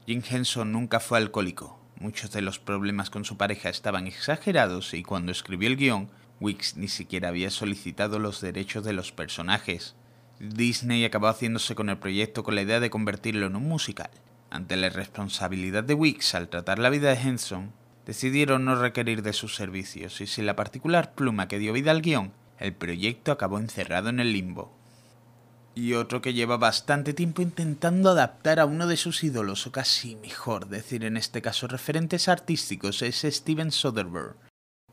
Jim 0.06 0.22
Henson 0.28 0.72
nunca 0.72 1.00
fue 1.00 1.16
alcohólico. 1.16 1.80
Muchos 1.98 2.32
de 2.32 2.42
los 2.42 2.58
problemas 2.58 3.08
con 3.08 3.24
su 3.24 3.38
pareja 3.38 3.70
estaban 3.70 4.06
exagerados 4.06 4.92
y 4.92 5.02
cuando 5.02 5.32
escribió 5.32 5.70
el 5.70 5.78
guion, 5.78 6.10
Wicks 6.38 6.76
ni 6.76 6.88
siquiera 6.88 7.30
había 7.30 7.48
solicitado 7.48 8.18
los 8.18 8.42
derechos 8.42 8.84
de 8.84 8.92
los 8.92 9.10
personajes. 9.10 9.94
Disney 10.38 11.06
acabó 11.06 11.28
haciéndose 11.28 11.74
con 11.74 11.88
el 11.88 11.96
proyecto 11.96 12.44
con 12.44 12.56
la 12.56 12.60
idea 12.60 12.78
de 12.78 12.90
convertirlo 12.90 13.46
en 13.46 13.56
un 13.56 13.66
musical. 13.66 14.10
Ante 14.50 14.76
la 14.76 14.88
irresponsabilidad 14.88 15.82
de 15.82 15.94
Wicks 15.94 16.34
al 16.34 16.50
tratar 16.50 16.78
la 16.78 16.90
vida 16.90 17.08
de 17.08 17.22
Henson, 17.22 17.72
decidieron 18.04 18.66
no 18.66 18.74
requerir 18.74 19.22
de 19.22 19.32
sus 19.32 19.54
servicios 19.54 20.20
y 20.20 20.26
sin 20.26 20.44
la 20.44 20.56
particular 20.56 21.14
pluma 21.14 21.48
que 21.48 21.58
dio 21.58 21.72
vida 21.72 21.90
al 21.90 22.02
guion, 22.02 22.34
el 22.58 22.72
proyecto 22.74 23.32
acabó 23.32 23.58
encerrado 23.58 24.08
en 24.08 24.20
el 24.20 24.32
limbo. 24.32 24.76
Y 25.74 25.92
otro 25.92 26.22
que 26.22 26.32
lleva 26.32 26.56
bastante 26.56 27.12
tiempo 27.12 27.42
intentando 27.42 28.10
adaptar 28.10 28.60
a 28.60 28.66
uno 28.66 28.86
de 28.86 28.96
sus 28.96 29.22
ídolos, 29.22 29.66
o 29.66 29.72
casi 29.72 30.16
mejor 30.16 30.68
decir 30.68 31.04
en 31.04 31.18
este 31.18 31.42
caso 31.42 31.68
referentes 31.68 32.28
artísticos, 32.28 33.02
es 33.02 33.26
Steven 33.28 33.70
Soderbergh. 33.70 34.36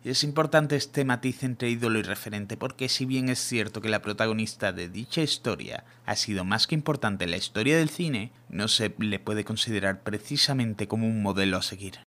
Y 0.03 0.09
es 0.09 0.25
importante 0.25 0.75
este 0.75 1.05
matiz 1.05 1.43
entre 1.43 1.69
ídolo 1.69 1.97
y 1.97 2.01
referente 2.01 2.57
porque 2.57 2.89
si 2.89 3.05
bien 3.05 3.29
es 3.29 3.39
cierto 3.39 3.79
que 3.79 3.87
la 3.87 4.01
protagonista 4.01 4.73
de 4.73 4.89
dicha 4.89 5.21
historia 5.21 5.85
ha 6.05 6.17
sido 6.17 6.43
más 6.43 6.67
que 6.67 6.75
importante 6.75 7.23
en 7.23 7.31
la 7.31 7.37
historia 7.37 7.77
del 7.77 7.89
cine, 7.89 8.33
no 8.49 8.67
se 8.67 8.93
le 8.99 9.19
puede 9.19 9.45
considerar 9.45 10.03
precisamente 10.03 10.89
como 10.89 11.07
un 11.07 11.21
modelo 11.21 11.55
a 11.55 11.61
seguir. 11.61 11.99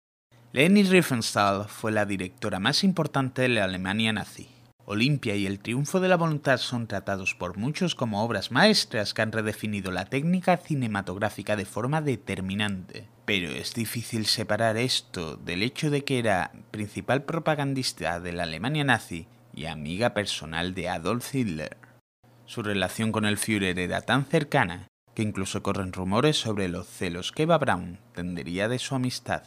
Leni 0.52 0.84
Riefenstahl 0.84 1.70
fue 1.70 1.94
la 1.94 2.06
directora 2.06 2.60
más 2.60 2.84
importante 2.84 3.44
de 3.44 3.50
la 3.50 3.64
Alemania 3.64 4.12
nazi. 4.12 4.55
Olimpia 4.88 5.36
y 5.36 5.48
el 5.48 5.60
triunfo 5.60 6.00
de 6.00 6.08
la 6.08 6.16
voluntad 6.16 6.58
son 6.58 6.86
tratados 6.86 7.34
por 7.34 7.58
muchos 7.58 7.96
como 7.96 8.24
obras 8.24 8.52
maestras 8.52 9.16
que 9.16 9.24
han 9.24 9.32
redefinido 9.32 9.92
la 9.92 10.06
técnica 10.06 10.58
cinematográfica 10.58 11.56
de 11.56 11.66
forma 11.66 12.02
determinante. 12.02 13.08
Pero 13.26 13.50
es 13.50 13.74
difícil 13.74 14.28
separar 14.28 14.78
esto 14.78 15.38
del 15.38 15.64
hecho 15.64 15.90
de 15.90 16.04
que 16.04 16.20
era 16.20 16.52
principal 16.70 17.24
propagandista 17.24 18.20
de 18.20 18.34
la 18.34 18.44
Alemania 18.44 18.84
nazi 18.84 19.28
y 19.56 19.66
amiga 19.66 20.14
personal 20.14 20.76
de 20.76 20.90
Adolf 20.90 21.34
Hitler. 21.34 21.78
Su 22.46 22.62
relación 22.62 23.12
con 23.12 23.26
el 23.26 23.38
Führer 23.38 23.80
era 23.80 24.02
tan 24.02 24.26
cercana 24.26 24.88
que 25.16 25.24
incluso 25.24 25.64
corren 25.64 25.94
rumores 25.94 26.38
sobre 26.38 26.68
los 26.68 26.86
celos 26.86 27.32
que 27.32 27.44
Eva 27.44 27.58
Braun 27.58 27.98
tendría 28.14 28.68
de 28.68 28.78
su 28.78 28.94
amistad. 28.94 29.44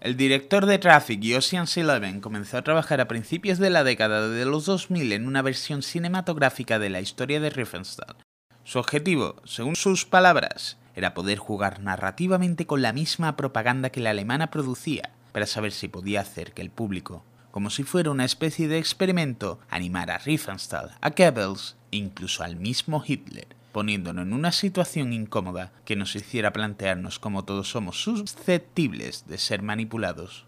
El 0.00 0.16
director 0.16 0.64
de 0.64 0.78
Traffic 0.78 1.22
y 1.22 1.34
Ocean's 1.34 1.78
comenzó 2.22 2.56
a 2.56 2.62
trabajar 2.62 3.02
a 3.02 3.08
principios 3.08 3.58
de 3.58 3.68
la 3.68 3.84
década 3.84 4.28
de 4.28 4.46
los 4.46 4.64
2000 4.64 5.12
en 5.12 5.26
una 5.26 5.42
versión 5.42 5.82
cinematográfica 5.82 6.78
de 6.78 6.88
la 6.88 7.02
historia 7.02 7.38
de 7.38 7.50
Riefenstahl. 7.50 8.16
Su 8.64 8.78
objetivo, 8.78 9.36
según 9.44 9.76
sus 9.76 10.06
palabras, 10.06 10.78
era 10.94 11.12
poder 11.12 11.36
jugar 11.36 11.80
narrativamente 11.80 12.66
con 12.66 12.80
la 12.80 12.94
misma 12.94 13.36
propaganda 13.36 13.90
que 13.90 14.00
la 14.00 14.10
alemana 14.10 14.50
producía, 14.50 15.10
para 15.32 15.44
saber 15.44 15.72
si 15.72 15.88
podía 15.88 16.22
hacer 16.22 16.54
que 16.54 16.62
el 16.62 16.70
público, 16.70 17.22
como 17.50 17.68
si 17.68 17.82
fuera 17.82 18.10
una 18.10 18.24
especie 18.24 18.68
de 18.68 18.78
experimento, 18.78 19.60
animara 19.68 20.14
a 20.14 20.18
Riefenstahl, 20.18 20.92
a 21.02 21.10
Goebbels 21.10 21.76
e 21.92 21.98
incluso 21.98 22.42
al 22.42 22.56
mismo 22.56 23.04
Hitler 23.06 23.59
poniéndonos 23.72 24.26
en 24.26 24.32
una 24.32 24.52
situación 24.52 25.12
incómoda 25.12 25.72
que 25.84 25.96
nos 25.96 26.16
hiciera 26.16 26.52
plantearnos 26.52 27.18
cómo 27.18 27.44
todos 27.44 27.70
somos 27.70 28.02
susceptibles 28.02 29.26
de 29.26 29.38
ser 29.38 29.62
manipulados. 29.62 30.46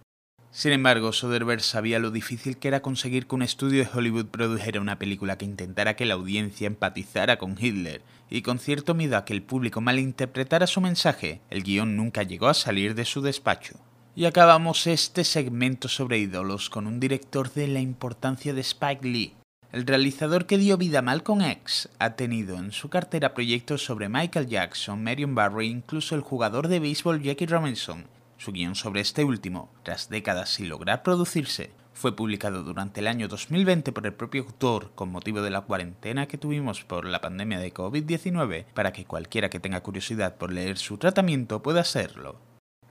Sin 0.54 0.72
embargo, 0.72 1.12
Soderbergh 1.12 1.62
sabía 1.62 1.98
lo 1.98 2.10
difícil 2.10 2.58
que 2.58 2.68
era 2.68 2.82
conseguir 2.82 3.26
que 3.26 3.34
un 3.34 3.42
estudio 3.42 3.82
de 3.82 3.90
Hollywood 3.90 4.26
produjera 4.26 4.82
una 4.82 4.98
película 4.98 5.38
que 5.38 5.46
intentara 5.46 5.96
que 5.96 6.04
la 6.04 6.12
audiencia 6.12 6.66
empatizara 6.66 7.38
con 7.38 7.56
Hitler, 7.58 8.02
y 8.28 8.42
con 8.42 8.58
cierto 8.58 8.94
miedo 8.94 9.16
a 9.16 9.24
que 9.24 9.32
el 9.32 9.42
público 9.42 9.80
malinterpretara 9.80 10.66
su 10.66 10.82
mensaje, 10.82 11.40
el 11.48 11.62
guion 11.62 11.96
nunca 11.96 12.22
llegó 12.22 12.48
a 12.48 12.54
salir 12.54 12.94
de 12.94 13.06
su 13.06 13.22
despacho. 13.22 13.76
Y 14.14 14.26
acabamos 14.26 14.86
este 14.86 15.24
segmento 15.24 15.88
sobre 15.88 16.18
ídolos 16.18 16.68
con 16.68 16.86
un 16.86 17.00
director 17.00 17.50
de 17.54 17.68
la 17.68 17.80
importancia 17.80 18.52
de 18.52 18.60
Spike 18.60 19.08
Lee, 19.08 19.34
el 19.72 19.86
realizador 19.86 20.44
que 20.44 20.58
dio 20.58 20.76
vida 20.76 20.98
a 20.98 21.02
Malcolm 21.02 21.40
X 21.40 21.88
ha 21.98 22.10
tenido 22.10 22.58
en 22.58 22.72
su 22.72 22.90
cartera 22.90 23.32
proyectos 23.32 23.82
sobre 23.82 24.10
Michael 24.10 24.46
Jackson, 24.46 25.02
Marion 25.02 25.34
Barry 25.34 25.66
e 25.66 25.70
incluso 25.70 26.14
el 26.14 26.20
jugador 26.20 26.68
de 26.68 26.78
béisbol 26.78 27.22
Jackie 27.22 27.46
Robinson. 27.46 28.04
Su 28.36 28.52
guion 28.52 28.74
sobre 28.74 29.00
este 29.00 29.24
último, 29.24 29.70
tras 29.82 30.10
décadas 30.10 30.50
sin 30.50 30.68
lograr 30.68 31.02
producirse, 31.02 31.70
fue 31.94 32.14
publicado 32.14 32.62
durante 32.62 33.00
el 33.00 33.06
año 33.06 33.28
2020 33.28 33.92
por 33.92 34.06
el 34.06 34.12
propio 34.12 34.42
autor 34.42 34.90
con 34.94 35.10
motivo 35.10 35.40
de 35.40 35.50
la 35.50 35.62
cuarentena 35.62 36.26
que 36.26 36.36
tuvimos 36.36 36.84
por 36.84 37.06
la 37.06 37.22
pandemia 37.22 37.58
de 37.58 37.72
COVID-19 37.72 38.66
para 38.74 38.92
que 38.92 39.06
cualquiera 39.06 39.48
que 39.48 39.60
tenga 39.60 39.82
curiosidad 39.82 40.36
por 40.36 40.52
leer 40.52 40.76
su 40.76 40.98
tratamiento 40.98 41.62
pueda 41.62 41.80
hacerlo. 41.80 42.36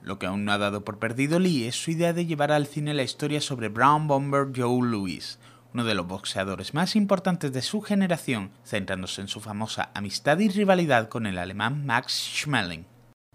Lo 0.02 0.18
que 0.18 0.26
aún 0.26 0.44
no 0.44 0.50
ha 0.50 0.58
dado 0.58 0.84
por 0.84 0.98
perdido 0.98 1.38
Lee 1.38 1.66
es 1.66 1.76
su 1.76 1.92
idea 1.92 2.12
de 2.12 2.26
llevar 2.26 2.50
al 2.50 2.66
cine 2.66 2.92
la 2.92 3.04
historia 3.04 3.40
sobre 3.40 3.68
Brown 3.68 4.08
Bomber 4.08 4.48
Joe 4.54 4.84
Louis, 4.84 5.38
uno 5.74 5.84
de 5.84 5.94
los 5.94 6.06
boxeadores 6.06 6.74
más 6.74 6.96
importantes 6.96 7.52
de 7.52 7.62
su 7.62 7.80
generación, 7.80 8.50
centrándose 8.64 9.20
en 9.20 9.28
su 9.28 9.40
famosa 9.40 9.90
amistad 9.94 10.38
y 10.38 10.48
rivalidad 10.48 11.08
con 11.08 11.26
el 11.26 11.38
alemán 11.38 11.86
Max 11.86 12.12
Schmeling. 12.34 12.84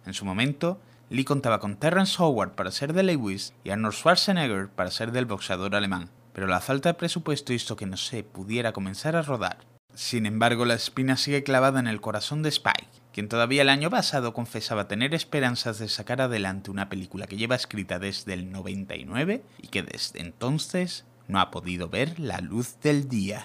En 0.05 0.13
su 0.13 0.25
momento, 0.25 0.79
Lee 1.09 1.23
contaba 1.23 1.59
con 1.59 1.77
Terrence 1.77 2.21
Howard 2.21 2.51
para 2.51 2.71
ser 2.71 2.93
de 2.93 3.03
Lewis 3.03 3.53
y 3.63 3.69
Arnold 3.69 3.95
Schwarzenegger 3.95 4.69
para 4.69 4.91
ser 4.91 5.11
del 5.11 5.25
boxeador 5.25 5.75
alemán, 5.75 6.09
pero 6.33 6.47
la 6.47 6.59
falta 6.59 6.89
de 6.89 6.93
presupuesto 6.93 7.53
hizo 7.53 7.75
que 7.75 7.85
no 7.85 7.97
se 7.97 8.23
pudiera 8.23 8.73
comenzar 8.73 9.15
a 9.15 9.21
rodar. 9.21 9.57
Sin 9.95 10.27
embargo, 10.27 10.65
la 10.65 10.75
espina 10.75 11.17
sigue 11.17 11.43
clavada 11.43 11.79
en 11.79 11.87
el 11.87 12.01
corazón 12.01 12.43
de 12.43 12.49
Spike, 12.49 12.87
quien 13.11 13.29
todavía 13.29 13.63
el 13.63 13.69
año 13.69 13.89
pasado 13.89 14.31
confesaba 14.31 14.87
tener 14.87 15.15
esperanzas 15.15 15.79
de 15.79 15.89
sacar 15.89 16.21
adelante 16.21 16.69
una 16.69 16.87
película 16.87 17.25
que 17.25 17.37
lleva 17.37 17.55
escrita 17.55 17.97
desde 17.97 18.33
el 18.33 18.51
99 18.51 19.43
y 19.59 19.67
que 19.69 19.81
desde 19.81 20.21
entonces 20.21 21.05
no 21.27 21.39
ha 21.39 21.51
podido 21.51 21.89
ver 21.89 22.19
la 22.19 22.39
luz 22.39 22.79
del 22.81 23.07
día. 23.07 23.43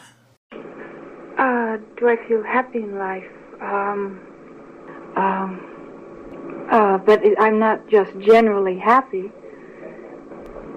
Uh, 1.38 1.78
do 1.98 2.08
I 2.08 2.16
feel 2.28 2.42
happy 2.44 2.78
in 2.78 2.98
life? 2.98 3.28
Um, 3.60 4.20
um, 5.16 5.60
uh, 6.70 6.98
but 6.98 7.20
I'm 7.38 7.58
not 7.58 7.80
just 7.88 8.12
generally 8.18 8.78
happy. 8.78 9.30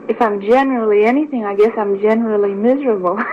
If 0.07 0.21
I'm 0.21 0.39
generally 0.39 1.05
anything, 1.05 1.45
I 1.45 1.55
guess 1.55 1.73
I'm 1.77 1.99
generally 1.99 2.53
miserable. 2.53 3.17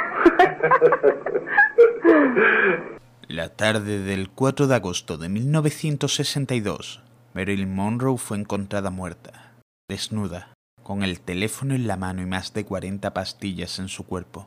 La 3.28 3.48
tarde 3.48 4.02
del 4.02 4.30
4 4.30 4.66
de 4.66 4.74
agosto 4.74 5.16
de 5.16 5.28
1962, 5.28 7.02
Marilyn 7.34 7.74
Monroe 7.74 8.18
fue 8.18 8.36
encontrada 8.36 8.90
muerta, 8.90 9.54
desnuda, 9.88 10.52
con 10.82 11.02
el 11.02 11.20
teléfono 11.20 11.74
en 11.74 11.86
la 11.86 11.96
mano 11.96 12.22
y 12.22 12.26
más 12.26 12.52
de 12.52 12.64
40 12.64 13.14
pastillas 13.14 13.78
en 13.78 13.88
su 13.88 14.04
cuerpo. 14.04 14.46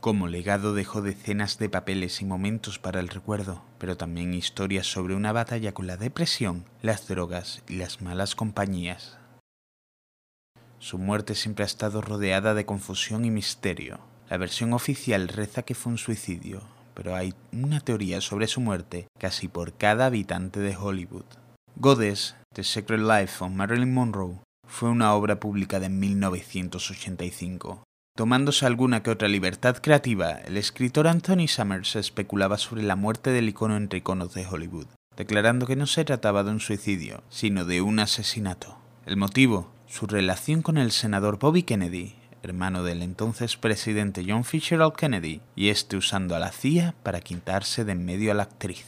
Como 0.00 0.28
legado 0.28 0.74
dejó 0.74 1.00
decenas 1.00 1.58
de 1.58 1.70
papeles 1.70 2.20
y 2.20 2.26
momentos 2.26 2.78
para 2.78 3.00
el 3.00 3.08
recuerdo, 3.08 3.62
pero 3.78 3.96
también 3.96 4.34
historias 4.34 4.86
sobre 4.86 5.14
una 5.14 5.32
batalla 5.32 5.72
con 5.72 5.86
la 5.86 5.96
depresión, 5.96 6.66
las 6.82 7.08
drogas 7.08 7.62
y 7.68 7.76
las 7.76 8.02
malas 8.02 8.34
compañías. 8.34 9.16
Su 10.78 10.98
muerte 10.98 11.34
siempre 11.34 11.62
ha 11.62 11.66
estado 11.66 12.02
rodeada 12.02 12.52
de 12.52 12.66
confusión 12.66 13.24
y 13.24 13.30
misterio. 13.30 13.98
La 14.28 14.36
versión 14.36 14.74
oficial 14.74 15.28
reza 15.28 15.62
que 15.62 15.74
fue 15.74 15.92
un 15.92 15.98
suicidio, 15.98 16.60
pero 16.92 17.16
hay 17.16 17.32
una 17.52 17.80
teoría 17.80 18.20
sobre 18.20 18.46
su 18.46 18.60
muerte 18.60 19.06
casi 19.18 19.48
por 19.48 19.72
cada 19.72 20.04
habitante 20.04 20.60
de 20.60 20.76
Hollywood. 20.76 21.24
Goddess, 21.76 22.36
The 22.52 22.62
Secret 22.62 23.00
Life 23.00 23.42
of 23.42 23.50
Marilyn 23.50 23.94
Monroe, 23.94 24.43
fue 24.66 24.90
una 24.90 25.14
obra 25.14 25.40
publicada 25.40 25.86
en 25.86 25.98
1985. 25.98 27.84
Tomándose 28.16 28.64
alguna 28.64 29.02
que 29.02 29.10
otra 29.10 29.26
libertad 29.26 29.78
creativa, 29.82 30.32
el 30.32 30.56
escritor 30.56 31.08
Anthony 31.08 31.48
Summers 31.48 31.96
especulaba 31.96 32.58
sobre 32.58 32.82
la 32.82 32.94
muerte 32.94 33.30
del 33.30 33.48
icono 33.48 33.76
entre 33.76 33.98
iconos 33.98 34.34
de 34.34 34.46
Hollywood, 34.46 34.86
declarando 35.16 35.66
que 35.66 35.74
no 35.74 35.86
se 35.86 36.04
trataba 36.04 36.44
de 36.44 36.52
un 36.52 36.60
suicidio, 36.60 37.24
sino 37.28 37.64
de 37.64 37.82
un 37.82 37.98
asesinato. 37.98 38.78
El 39.04 39.16
motivo, 39.16 39.72
su 39.88 40.06
relación 40.06 40.62
con 40.62 40.78
el 40.78 40.92
senador 40.92 41.40
Bobby 41.40 41.64
Kennedy, 41.64 42.14
hermano 42.42 42.84
del 42.84 43.02
entonces 43.02 43.56
presidente 43.56 44.24
John 44.26 44.44
Fitzgerald 44.44 44.94
Kennedy, 44.94 45.40
y 45.56 45.70
este 45.70 45.96
usando 45.96 46.36
a 46.36 46.38
la 46.38 46.52
CIA 46.52 46.94
para 47.02 47.20
quitarse 47.20 47.84
de 47.84 47.92
en 47.92 48.04
medio 48.04 48.30
a 48.30 48.34
la 48.34 48.44
actriz. 48.44 48.86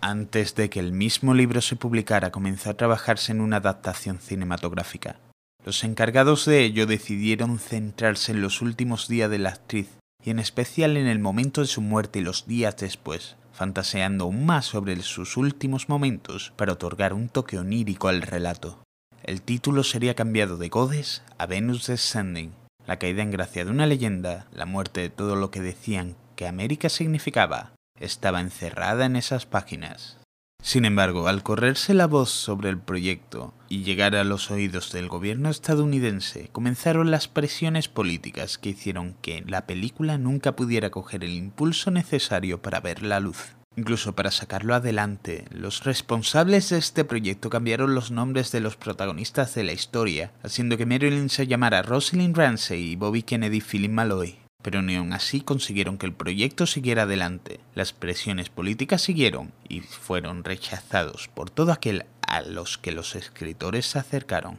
Antes 0.00 0.54
de 0.54 0.70
que 0.70 0.80
el 0.80 0.92
mismo 0.92 1.34
libro 1.34 1.60
se 1.60 1.76
publicara, 1.76 2.30
comenzó 2.30 2.70
a 2.70 2.74
trabajarse 2.74 3.32
en 3.32 3.40
una 3.40 3.56
adaptación 3.56 4.18
cinematográfica. 4.20 5.16
Los 5.64 5.82
encargados 5.82 6.46
de 6.46 6.64
ello 6.64 6.86
decidieron 6.86 7.58
centrarse 7.58 8.32
en 8.32 8.40
los 8.40 8.62
últimos 8.62 9.08
días 9.08 9.28
de 9.28 9.38
la 9.38 9.50
actriz, 9.50 9.88
y 10.24 10.30
en 10.30 10.38
especial 10.38 10.96
en 10.96 11.08
el 11.08 11.18
momento 11.18 11.60
de 11.60 11.66
su 11.66 11.80
muerte 11.80 12.20
y 12.20 12.22
los 12.22 12.46
días 12.46 12.76
después, 12.76 13.36
fantaseando 13.52 14.24
aún 14.24 14.46
más 14.46 14.66
sobre 14.66 14.96
sus 15.02 15.36
últimos 15.36 15.88
momentos 15.88 16.52
para 16.56 16.72
otorgar 16.72 17.12
un 17.12 17.28
toque 17.28 17.58
onírico 17.58 18.08
al 18.08 18.22
relato. 18.22 18.78
El 19.24 19.42
título 19.42 19.82
sería 19.82 20.14
cambiado 20.14 20.56
de 20.56 20.68
Godes 20.68 21.22
a 21.38 21.46
Venus 21.46 21.86
Descending, 21.86 22.52
la 22.86 22.98
caída 22.98 23.22
en 23.22 23.32
gracia 23.32 23.64
de 23.64 23.70
una 23.70 23.86
leyenda, 23.86 24.46
la 24.52 24.64
muerte 24.64 25.00
de 25.00 25.10
todo 25.10 25.34
lo 25.34 25.50
que 25.50 25.60
decían 25.60 26.16
que 26.36 26.46
América 26.46 26.88
significaba, 26.88 27.72
estaba 28.00 28.40
encerrada 28.40 29.06
en 29.06 29.16
esas 29.16 29.46
páginas. 29.46 30.18
Sin 30.62 30.84
embargo, 30.84 31.28
al 31.28 31.42
correrse 31.42 31.94
la 31.94 32.06
voz 32.06 32.30
sobre 32.30 32.68
el 32.68 32.78
proyecto 32.78 33.54
y 33.68 33.84
llegar 33.84 34.16
a 34.16 34.24
los 34.24 34.50
oídos 34.50 34.92
del 34.92 35.08
gobierno 35.08 35.50
estadounidense, 35.50 36.48
comenzaron 36.50 37.10
las 37.10 37.28
presiones 37.28 37.88
políticas 37.88 38.58
que 38.58 38.70
hicieron 38.70 39.14
que 39.22 39.44
la 39.46 39.66
película 39.66 40.18
nunca 40.18 40.56
pudiera 40.56 40.90
coger 40.90 41.22
el 41.22 41.34
impulso 41.34 41.90
necesario 41.90 42.60
para 42.60 42.80
ver 42.80 43.02
la 43.02 43.20
luz. 43.20 43.54
Incluso 43.76 44.16
para 44.16 44.32
sacarlo 44.32 44.74
adelante, 44.74 45.44
los 45.52 45.84
responsables 45.84 46.70
de 46.70 46.78
este 46.78 47.04
proyecto 47.04 47.48
cambiaron 47.48 47.94
los 47.94 48.10
nombres 48.10 48.50
de 48.50 48.58
los 48.58 48.76
protagonistas 48.76 49.54
de 49.54 49.62
la 49.62 49.72
historia, 49.72 50.32
haciendo 50.42 50.76
que 50.76 50.84
Marilyn 50.86 51.30
se 51.30 51.46
llamara 51.46 51.82
Rosalind 51.82 52.36
Ramsey 52.36 52.92
y 52.92 52.96
Bobby 52.96 53.22
Kennedy 53.22 53.60
Philip 53.60 53.92
Malloy. 53.92 54.47
Pero 54.62 54.82
ni 54.82 54.96
aun 54.96 55.12
así 55.12 55.40
consiguieron 55.40 55.98
que 55.98 56.06
el 56.06 56.12
proyecto 56.12 56.66
siguiera 56.66 57.02
adelante. 57.02 57.60
Las 57.74 57.92
presiones 57.92 58.48
políticas 58.48 59.02
siguieron 59.02 59.52
y 59.68 59.80
fueron 59.80 60.44
rechazados 60.44 61.28
por 61.28 61.50
todo 61.50 61.72
aquel 61.72 62.06
a 62.22 62.42
los 62.42 62.76
que 62.78 62.92
los 62.92 63.14
escritores 63.14 63.86
se 63.86 63.98
acercaron. 63.98 64.58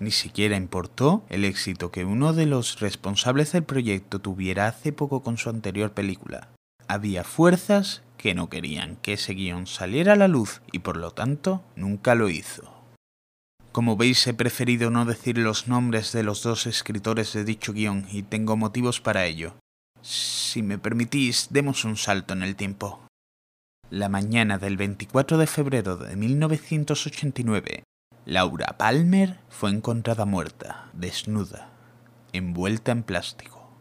Ni 0.00 0.10
siquiera 0.10 0.56
importó 0.56 1.24
el 1.28 1.44
éxito 1.44 1.90
que 1.92 2.04
uno 2.04 2.32
de 2.32 2.46
los 2.46 2.80
responsables 2.80 3.52
del 3.52 3.62
proyecto 3.62 4.18
tuviera 4.18 4.66
hace 4.66 4.92
poco 4.92 5.22
con 5.22 5.38
su 5.38 5.50
anterior 5.50 5.92
película. 5.92 6.48
Había 6.88 7.22
fuerzas 7.22 8.02
que 8.18 8.34
no 8.34 8.48
querían 8.48 8.96
que 8.96 9.12
ese 9.14 9.34
guion 9.34 9.66
saliera 9.66 10.14
a 10.14 10.16
la 10.16 10.28
luz 10.28 10.62
y 10.72 10.80
por 10.80 10.96
lo 10.96 11.12
tanto 11.12 11.62
nunca 11.76 12.14
lo 12.14 12.28
hizo. 12.28 12.73
Como 13.74 13.96
veis 13.96 14.24
he 14.28 14.34
preferido 14.34 14.88
no 14.92 15.04
decir 15.04 15.36
los 15.36 15.66
nombres 15.66 16.12
de 16.12 16.22
los 16.22 16.44
dos 16.44 16.68
escritores 16.68 17.32
de 17.32 17.42
dicho 17.42 17.72
guion 17.72 18.06
y 18.08 18.22
tengo 18.22 18.56
motivos 18.56 19.00
para 19.00 19.26
ello. 19.26 19.56
Si 20.00 20.62
me 20.62 20.78
permitís, 20.78 21.48
demos 21.50 21.84
un 21.84 21.96
salto 21.96 22.34
en 22.34 22.44
el 22.44 22.54
tiempo. 22.54 23.04
La 23.90 24.08
mañana 24.08 24.58
del 24.58 24.76
24 24.76 25.38
de 25.38 25.48
febrero 25.48 25.96
de 25.96 26.14
1989, 26.14 27.82
Laura 28.26 28.76
Palmer 28.78 29.40
fue 29.48 29.70
encontrada 29.70 30.24
muerta, 30.24 30.88
desnuda, 30.92 31.68
envuelta 32.32 32.92
en 32.92 33.02
plástico. 33.02 33.72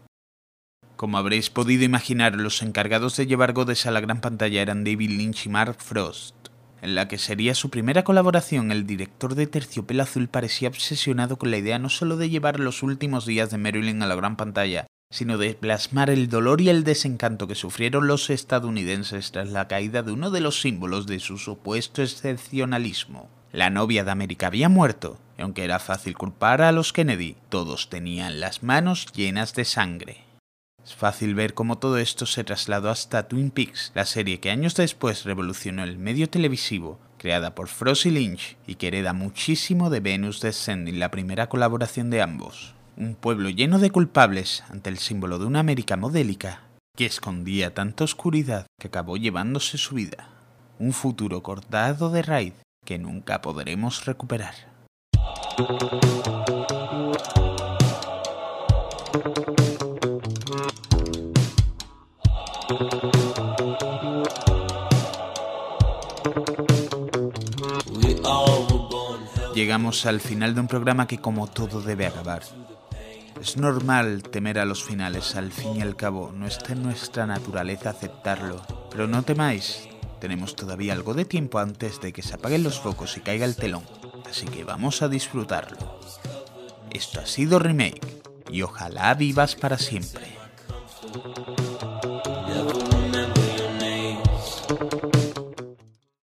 Como 0.95 1.19
habréis 1.19 1.51
podido 1.51 1.83
imaginar, 1.83 2.33
los 2.33 2.63
encargados 2.63 3.15
de 3.15 3.27
llevar 3.27 3.53
Godes 3.53 3.85
a 3.85 3.91
la 3.91 3.99
gran 3.99 4.21
pantalla 4.21 4.59
eran 4.59 4.83
David 4.83 5.11
Lynch 5.11 5.45
y 5.45 5.49
Mark 5.49 5.75
Frost. 5.83 6.43
En 6.83 6.95
la 6.95 7.07
que 7.07 7.17
sería 7.17 7.55
su 7.55 7.69
primera 7.69 8.03
colaboración, 8.03 8.69
el 8.69 8.85
director 8.85 9.35
de 9.35 9.47
Terciopelo 9.47 10.03
Azul 10.03 10.27
parecía 10.27 10.67
obsesionado 10.67 11.37
con 11.37 11.49
la 11.49 11.55
idea 11.55 11.79
no 11.79 11.87
solo 11.87 12.17
de 12.17 12.29
llevar 12.29 12.59
los 12.59 12.83
últimos 12.83 13.25
días 13.25 13.49
de 13.49 13.57
Marilyn 13.57 14.03
a 14.03 14.07
la 14.07 14.15
gran 14.15 14.35
pantalla, 14.35 14.87
sino 15.09 15.37
de 15.37 15.53
plasmar 15.53 16.09
el 16.09 16.27
dolor 16.27 16.59
y 16.59 16.67
el 16.67 16.83
desencanto 16.83 17.47
que 17.47 17.55
sufrieron 17.55 18.07
los 18.07 18.29
estadounidenses 18.29 19.31
tras 19.31 19.49
la 19.49 19.69
caída 19.69 20.03
de 20.03 20.11
uno 20.11 20.29
de 20.29 20.41
los 20.41 20.59
símbolos 20.59 21.07
de 21.07 21.21
su 21.21 21.37
supuesto 21.37 22.03
excepcionalismo. 22.03 23.29
La 23.53 23.69
novia 23.69 24.03
de 24.03 24.11
América 24.11 24.47
había 24.47 24.67
muerto, 24.67 25.17
y 25.37 25.41
aunque 25.43 25.63
era 25.63 25.79
fácil 25.79 26.17
culpar 26.17 26.61
a 26.61 26.73
los 26.73 26.91
Kennedy, 26.91 27.37
todos 27.47 27.89
tenían 27.89 28.41
las 28.41 28.61
manos 28.61 29.05
llenas 29.13 29.53
de 29.53 29.63
sangre. 29.63 30.32
Es 30.85 30.95
fácil 30.95 31.33
ver 31.33 31.53
cómo 31.53 31.77
todo 31.77 31.97
esto 31.97 32.25
se 32.25 32.43
trasladó 32.43 32.89
hasta 32.89 33.27
Twin 33.27 33.51
Peaks, 33.51 33.91
la 33.95 34.05
serie 34.05 34.39
que 34.39 34.51
años 34.51 34.75
después 34.75 35.23
revolucionó 35.23 35.83
el 35.83 35.97
medio 35.97 36.29
televisivo, 36.29 36.99
creada 37.17 37.55
por 37.55 37.69
Frost 37.69 38.05
y 38.05 38.11
Lynch 38.11 38.57
y 38.67 38.75
que 38.75 38.89
hereda 38.89 39.13
muchísimo 39.13 39.89
de 39.89 40.01
Venus 40.01 40.41
Descending, 40.41 40.99
la 40.99 41.09
primera 41.09 41.47
colaboración 41.47 42.09
de 42.09 42.21
ambos. 42.21 42.75
Un 42.97 43.15
pueblo 43.15 43.49
lleno 43.49 43.79
de 43.79 43.91
culpables 43.91 44.63
ante 44.69 44.89
el 44.89 44.97
símbolo 44.97 45.39
de 45.39 45.45
una 45.45 45.61
América 45.61 45.95
modélica 45.95 46.63
que 46.95 47.05
escondía 47.05 47.73
tanta 47.73 48.03
oscuridad 48.03 48.67
que 48.77 48.89
acabó 48.89 49.15
llevándose 49.15 49.77
su 49.77 49.95
vida. 49.95 50.27
Un 50.79 50.91
futuro 50.91 51.41
cortado 51.41 52.11
de 52.11 52.21
raíz 52.23 52.53
que 52.85 52.99
nunca 52.99 53.41
podremos 53.41 54.05
recuperar. 54.05 54.53
Llegamos 69.63 70.05
al 70.05 70.19
final 70.19 70.53
de 70.53 70.59
un 70.59 70.67
programa 70.67 71.07
que 71.07 71.19
como 71.19 71.47
todo 71.47 71.81
debe 71.81 72.05
acabar. 72.05 72.43
Es 73.39 73.55
normal 73.55 74.21
temer 74.21 74.59
a 74.59 74.65
los 74.65 74.83
finales, 74.83 75.37
al 75.37 75.53
fin 75.53 75.77
y 75.77 75.81
al 75.81 75.95
cabo, 75.95 76.33
no 76.35 76.45
está 76.45 76.73
en 76.73 76.83
nuestra 76.83 77.25
naturaleza 77.25 77.91
aceptarlo. 77.91 78.61
Pero 78.91 79.07
no 79.07 79.23
temáis, 79.23 79.87
tenemos 80.19 80.57
todavía 80.57 80.91
algo 80.91 81.13
de 81.13 81.23
tiempo 81.23 81.59
antes 81.59 82.01
de 82.01 82.11
que 82.11 82.23
se 82.23 82.33
apaguen 82.33 82.63
los 82.63 82.81
focos 82.81 83.15
y 83.15 83.21
caiga 83.21 83.45
el 83.45 83.55
telón, 83.55 83.85
así 84.29 84.47
que 84.47 84.65
vamos 84.65 85.01
a 85.01 85.07
disfrutarlo. 85.07 85.97
Esto 86.91 87.21
ha 87.21 87.25
sido 87.25 87.57
Remake, 87.57 88.01
y 88.51 88.63
ojalá 88.63 89.13
vivas 89.13 89.55
para 89.55 89.77
siempre. 89.77 90.27